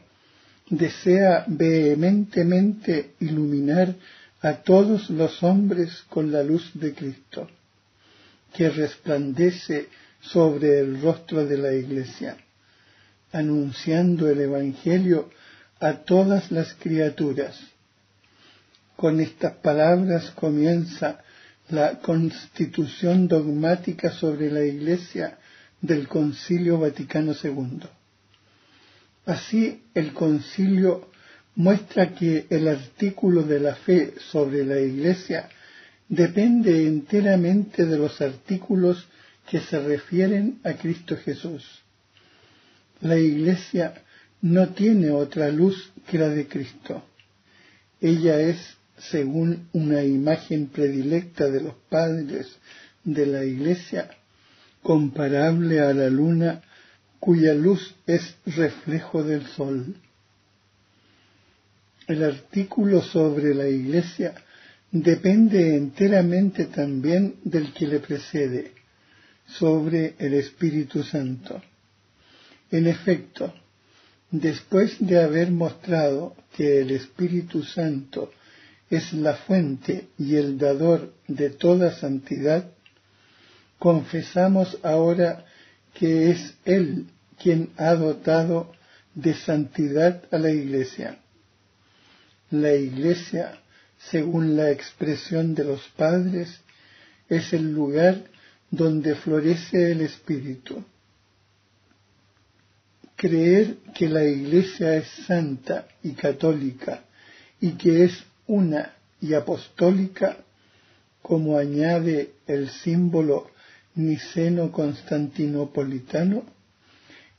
desea 0.70 1.44
vehementemente 1.48 3.12
iluminar 3.20 3.96
a 4.42 4.54
todos 4.62 5.10
los 5.10 5.44
hombres 5.44 6.04
con 6.10 6.32
la 6.32 6.44
luz 6.44 6.72
de 6.74 6.94
Cristo, 6.94 7.50
que 8.54 8.70
resplandece 8.70 9.90
sobre 10.22 10.80
el 10.80 11.02
rostro 11.02 11.46
de 11.46 11.58
la 11.58 11.74
Iglesia, 11.74 12.38
anunciando 13.34 14.30
el 14.30 14.40
Evangelio 14.40 15.30
a 15.82 15.94
todas 15.94 16.52
las 16.52 16.74
criaturas. 16.76 17.60
Con 18.96 19.20
estas 19.20 19.54
palabras 19.58 20.32
comienza 20.32 21.20
la 21.70 22.00
constitución 22.00 23.28
dogmática 23.28 24.12
sobre 24.12 24.52
la 24.52 24.64
Iglesia 24.64 25.38
del 25.82 26.08
Concilio 26.08 26.80
Vaticano 26.80 27.34
II. 27.42 27.82
Así, 29.26 29.84
el 29.94 30.14
concilio 30.14 31.10
muestra 31.56 32.14
que 32.14 32.46
el 32.50 32.68
artículo 32.68 33.44
de 33.44 33.60
la 33.60 33.76
fe 33.76 34.14
sobre 34.32 34.64
la 34.66 34.80
Iglesia 34.80 35.50
depende 36.08 36.86
enteramente 36.88 37.86
de 37.86 37.98
los 37.98 38.22
artículos 38.22 39.08
que 39.50 39.60
se 39.60 39.80
refieren 39.80 40.60
a 40.64 40.74
Cristo 40.74 41.18
Jesús. 41.18 41.82
La 43.02 43.18
Iglesia 43.18 43.94
no 44.42 44.70
tiene 44.70 45.12
otra 45.12 45.50
luz 45.50 45.92
que 46.08 46.18
la 46.18 46.30
de 46.30 46.48
Cristo. 46.48 47.04
Ella 48.00 48.40
es 48.40 48.78
según 48.98 49.68
una 49.74 50.04
imagen 50.04 50.68
predilecta 50.68 51.50
de 51.50 51.62
los 51.62 51.76
padres 51.90 52.48
de 53.04 53.26
la 53.26 53.44
Iglesia, 53.44 54.10
comparable 54.82 55.80
a 55.80 55.94
la 55.94 56.10
luna 56.10 56.62
cuya 57.20 57.54
luz 57.54 57.96
es 58.06 58.36
reflejo 58.46 59.24
del 59.24 59.46
sol. 59.48 59.96
El 62.08 62.24
artículo 62.24 63.02
sobre 63.02 63.56
la 63.56 63.68
Iglesia 63.68 64.36
depende 64.92 65.76
enteramente 65.76 66.66
también 66.66 67.36
del 67.44 67.74
que 67.74 67.88
le 67.88 68.00
precede, 68.00 68.74
sobre 69.48 70.16
el 70.20 70.36
Espíritu 70.36 71.04
Santo. 71.04 71.62
En 72.72 72.88
efecto, 72.88 73.54
después 74.32 74.96
de 75.00 75.22
haber 75.22 75.52
mostrado 75.52 76.36
que 76.56 76.82
el 76.82 76.92
Espíritu 76.92 77.64
Santo 77.64 78.32
es 78.96 79.14
la 79.14 79.36
fuente 79.36 80.08
y 80.18 80.36
el 80.36 80.58
dador 80.58 81.14
de 81.28 81.50
toda 81.50 81.96
santidad, 81.96 82.72
confesamos 83.80 84.78
ahora 84.84 85.46
que 85.94 86.32
es 86.32 86.56
Él 86.66 87.08
quien 87.42 87.70
ha 87.78 87.96
dotado 87.96 88.72
de 89.14 89.34
santidad 89.34 90.24
a 90.32 90.38
la 90.38 90.52
Iglesia. 90.52 91.18
La 92.52 92.74
Iglesia, 92.74 93.60
según 94.10 94.56
la 94.56 94.72
expresión 94.72 95.56
de 95.56 95.64
los 95.64 95.82
padres, 95.96 96.62
es 97.30 97.54
el 97.54 97.74
lugar 97.74 98.24
donde 98.70 99.16
florece 99.16 99.92
el 99.92 100.02
Espíritu. 100.02 100.84
Creer 103.16 103.78
que 103.96 104.10
la 104.10 104.24
Iglesia 104.26 104.96
es 104.96 105.08
santa 105.26 105.88
y 106.04 106.12
católica 106.12 107.04
y 107.62 107.72
que 107.72 108.06
es 108.06 108.24
una 108.48 108.94
y 109.22 109.34
apostólica, 109.34 110.38
como 111.22 111.58
añade 111.58 112.34
el 112.48 112.70
símbolo 112.70 113.50
niceno-constantinopolitano, 113.96 116.44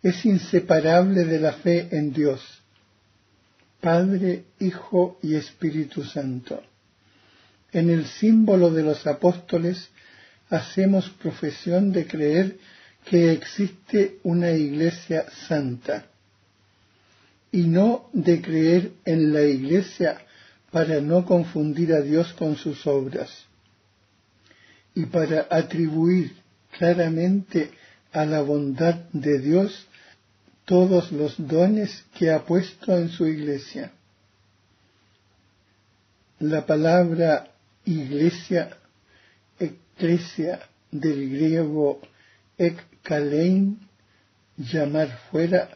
es 0.02 0.24
inseparable 0.24 1.24
de 1.24 1.40
la 1.40 1.52
fe 1.52 1.88
en 1.92 2.12
Dios, 2.12 2.42
Padre, 3.80 4.44
Hijo 4.58 5.18
y 5.22 5.36
Espíritu 5.36 6.02
Santo. 6.04 6.62
En 7.72 7.90
el 7.90 8.06
símbolo 8.06 8.70
de 8.70 8.82
los 8.82 9.06
apóstoles 9.06 9.90
hacemos 10.48 11.10
profesión 11.10 11.92
de 11.92 12.06
creer 12.06 12.56
que 13.04 13.32
existe 13.32 14.18
una 14.22 14.50
iglesia 14.50 15.26
santa 15.46 16.06
y 17.52 17.62
no 17.62 18.08
de 18.12 18.40
creer 18.40 18.92
en 19.04 19.32
la 19.32 19.42
iglesia 19.42 20.25
para 20.76 21.00
no 21.00 21.24
confundir 21.24 21.94
a 21.94 22.02
Dios 22.02 22.34
con 22.34 22.54
sus 22.54 22.86
obras 22.86 23.30
y 24.94 25.06
para 25.06 25.46
atribuir 25.48 26.36
claramente 26.70 27.70
a 28.12 28.26
la 28.26 28.42
bondad 28.42 28.96
de 29.10 29.38
Dios 29.38 29.86
todos 30.66 31.12
los 31.12 31.34
dones 31.38 32.04
que 32.18 32.30
ha 32.30 32.44
puesto 32.44 32.94
en 32.94 33.08
su 33.08 33.26
iglesia. 33.26 33.90
La 36.40 36.66
palabra 36.66 37.54
iglesia, 37.86 38.76
eclesia 39.58 40.60
del 40.90 41.30
griego 41.30 42.02
ekkalein, 42.58 43.78
llamar 44.58 45.20
fuera, 45.30 45.70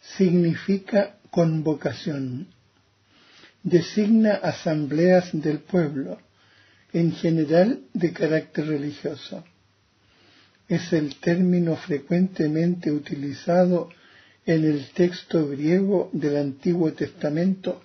significa 0.00 1.18
convocación. 1.30 2.53
Designa 3.64 4.34
asambleas 4.34 5.30
del 5.32 5.60
pueblo, 5.60 6.18
en 6.92 7.12
general 7.12 7.80
de 7.94 8.12
carácter 8.12 8.66
religioso. 8.66 9.42
Es 10.68 10.92
el 10.92 11.16
término 11.16 11.74
frecuentemente 11.74 12.92
utilizado 12.92 13.88
en 14.44 14.66
el 14.66 14.86
texto 14.90 15.48
griego 15.48 16.10
del 16.12 16.36
Antiguo 16.36 16.92
Testamento 16.92 17.82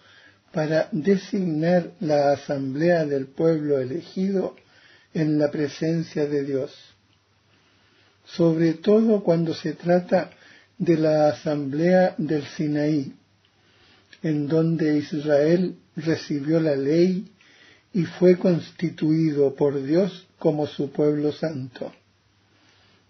para 0.51 0.89
designar 0.91 1.91
la 2.01 2.33
asamblea 2.33 3.05
del 3.05 3.27
pueblo 3.27 3.79
elegido 3.79 4.55
en 5.13 5.39
la 5.39 5.49
presencia 5.49 6.25
de 6.25 6.43
Dios, 6.43 6.71
sobre 8.25 8.73
todo 8.73 9.23
cuando 9.23 9.53
se 9.53 9.73
trata 9.73 10.29
de 10.77 10.97
la 10.97 11.29
asamblea 11.29 12.15
del 12.17 12.43
Sinaí, 12.43 13.13
en 14.23 14.47
donde 14.47 14.97
Israel 14.97 15.75
recibió 15.95 16.60
la 16.60 16.75
ley 16.75 17.32
y 17.93 18.03
fue 18.03 18.38
constituido 18.38 19.55
por 19.55 19.82
Dios 19.82 20.27
como 20.38 20.67
su 20.67 20.91
pueblo 20.91 21.32
santo, 21.32 21.91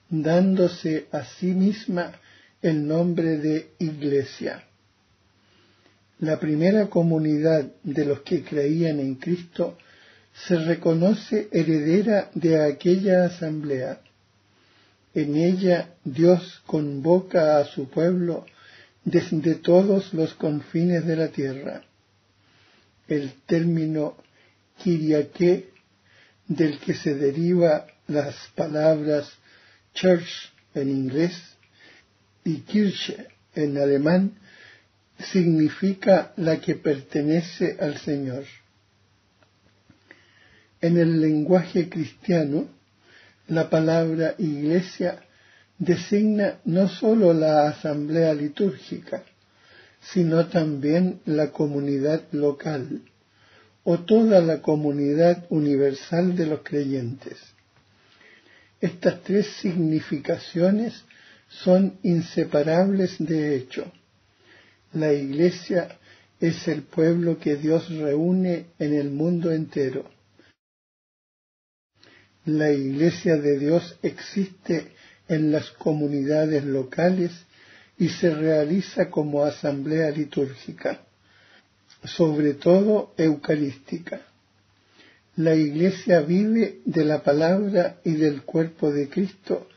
dándose 0.09 1.07
a 1.11 1.25
sí 1.25 1.47
misma 1.47 2.13
el 2.61 2.87
nombre 2.87 3.37
de 3.37 3.71
Iglesia. 3.79 4.63
La 6.19 6.39
primera 6.39 6.87
comunidad 6.87 7.65
de 7.83 8.05
los 8.05 8.21
que 8.21 8.43
creían 8.43 8.99
en 8.99 9.15
Cristo 9.15 9.77
se 10.47 10.57
reconoce 10.57 11.47
heredera 11.51 12.29
de 12.33 12.61
aquella 12.61 13.25
asamblea. 13.25 14.01
En 15.13 15.35
ella 15.35 15.93
Dios 16.03 16.61
convoca 16.65 17.59
a 17.59 17.65
su 17.65 17.89
pueblo 17.89 18.45
desde 19.09 19.55
todos 19.55 20.13
los 20.13 20.35
confines 20.35 21.05
de 21.05 21.15
la 21.15 21.29
tierra. 21.29 21.81
El 23.07 23.33
término 23.47 24.17
Kiriake, 24.77 25.69
del 26.47 26.77
que 26.79 26.93
se 26.93 27.15
deriva 27.15 27.87
las 28.07 28.35
palabras 28.55 29.31
church 29.93 30.51
en 30.75 30.89
inglés 30.89 31.33
y 32.43 32.57
Kirche 32.61 33.27
en 33.55 33.77
alemán 33.77 34.33
significa 35.31 36.31
la 36.37 36.61
que 36.61 36.75
pertenece 36.75 37.77
al 37.79 37.97
Señor. 37.97 38.45
En 40.81 40.97
el 40.97 41.19
lenguaje 41.19 41.89
cristiano, 41.89 42.67
la 43.47 43.69
palabra 43.69 44.35
iglesia 44.37 45.19
designa 45.79 46.59
no 46.65 46.89
sólo 46.89 47.33
la 47.33 47.69
asamblea 47.69 48.33
litúrgica, 48.33 49.23
sino 50.01 50.47
también 50.47 51.21
la 51.25 51.51
comunidad 51.51 52.21
local 52.31 53.01
o 53.83 53.99
toda 53.99 54.41
la 54.41 54.61
comunidad 54.61 55.45
universal 55.49 56.35
de 56.35 56.45
los 56.45 56.61
creyentes. 56.61 57.37
Estas 58.81 59.23
tres 59.23 59.47
significaciones 59.61 61.03
son 61.49 61.97
inseparables 62.03 63.15
de 63.19 63.55
hecho. 63.55 63.91
La 64.93 65.13
Iglesia 65.13 65.97
es 66.39 66.67
el 66.67 66.83
pueblo 66.83 67.39
que 67.39 67.55
Dios 67.55 67.89
reúne 67.89 68.67
en 68.79 68.93
el 68.93 69.09
mundo 69.09 69.51
entero. 69.51 70.09
La 72.45 72.71
Iglesia 72.71 73.37
de 73.37 73.59
Dios 73.59 73.97
existe 74.01 74.93
en 75.29 75.51
las 75.51 75.69
comunidades 75.71 76.65
locales 76.65 77.31
y 77.97 78.09
se 78.09 78.33
realiza 78.33 79.09
como 79.09 79.45
asamblea 79.45 80.09
litúrgica, 80.09 81.01
sobre 82.03 82.55
todo 82.55 83.13
eucarística. 83.17 84.21
La 85.35 85.55
Iglesia 85.55 86.21
vive 86.21 86.79
de 86.83 87.05
la 87.05 87.23
palabra 87.23 88.01
y 88.03 88.13
del 88.13 88.41
cuerpo 88.41 88.91
de 88.91 89.07
Cristo 89.07 89.69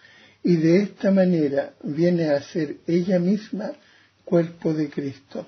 y 0.42 0.56
de 0.56 0.82
esta 0.82 1.10
manera 1.10 1.74
viene 1.84 2.30
a 2.30 2.42
ser 2.42 2.78
ella 2.86 3.18
misma 3.18 3.72
cuerpo 4.24 4.72
de 4.72 4.88
Cristo. 4.88 5.46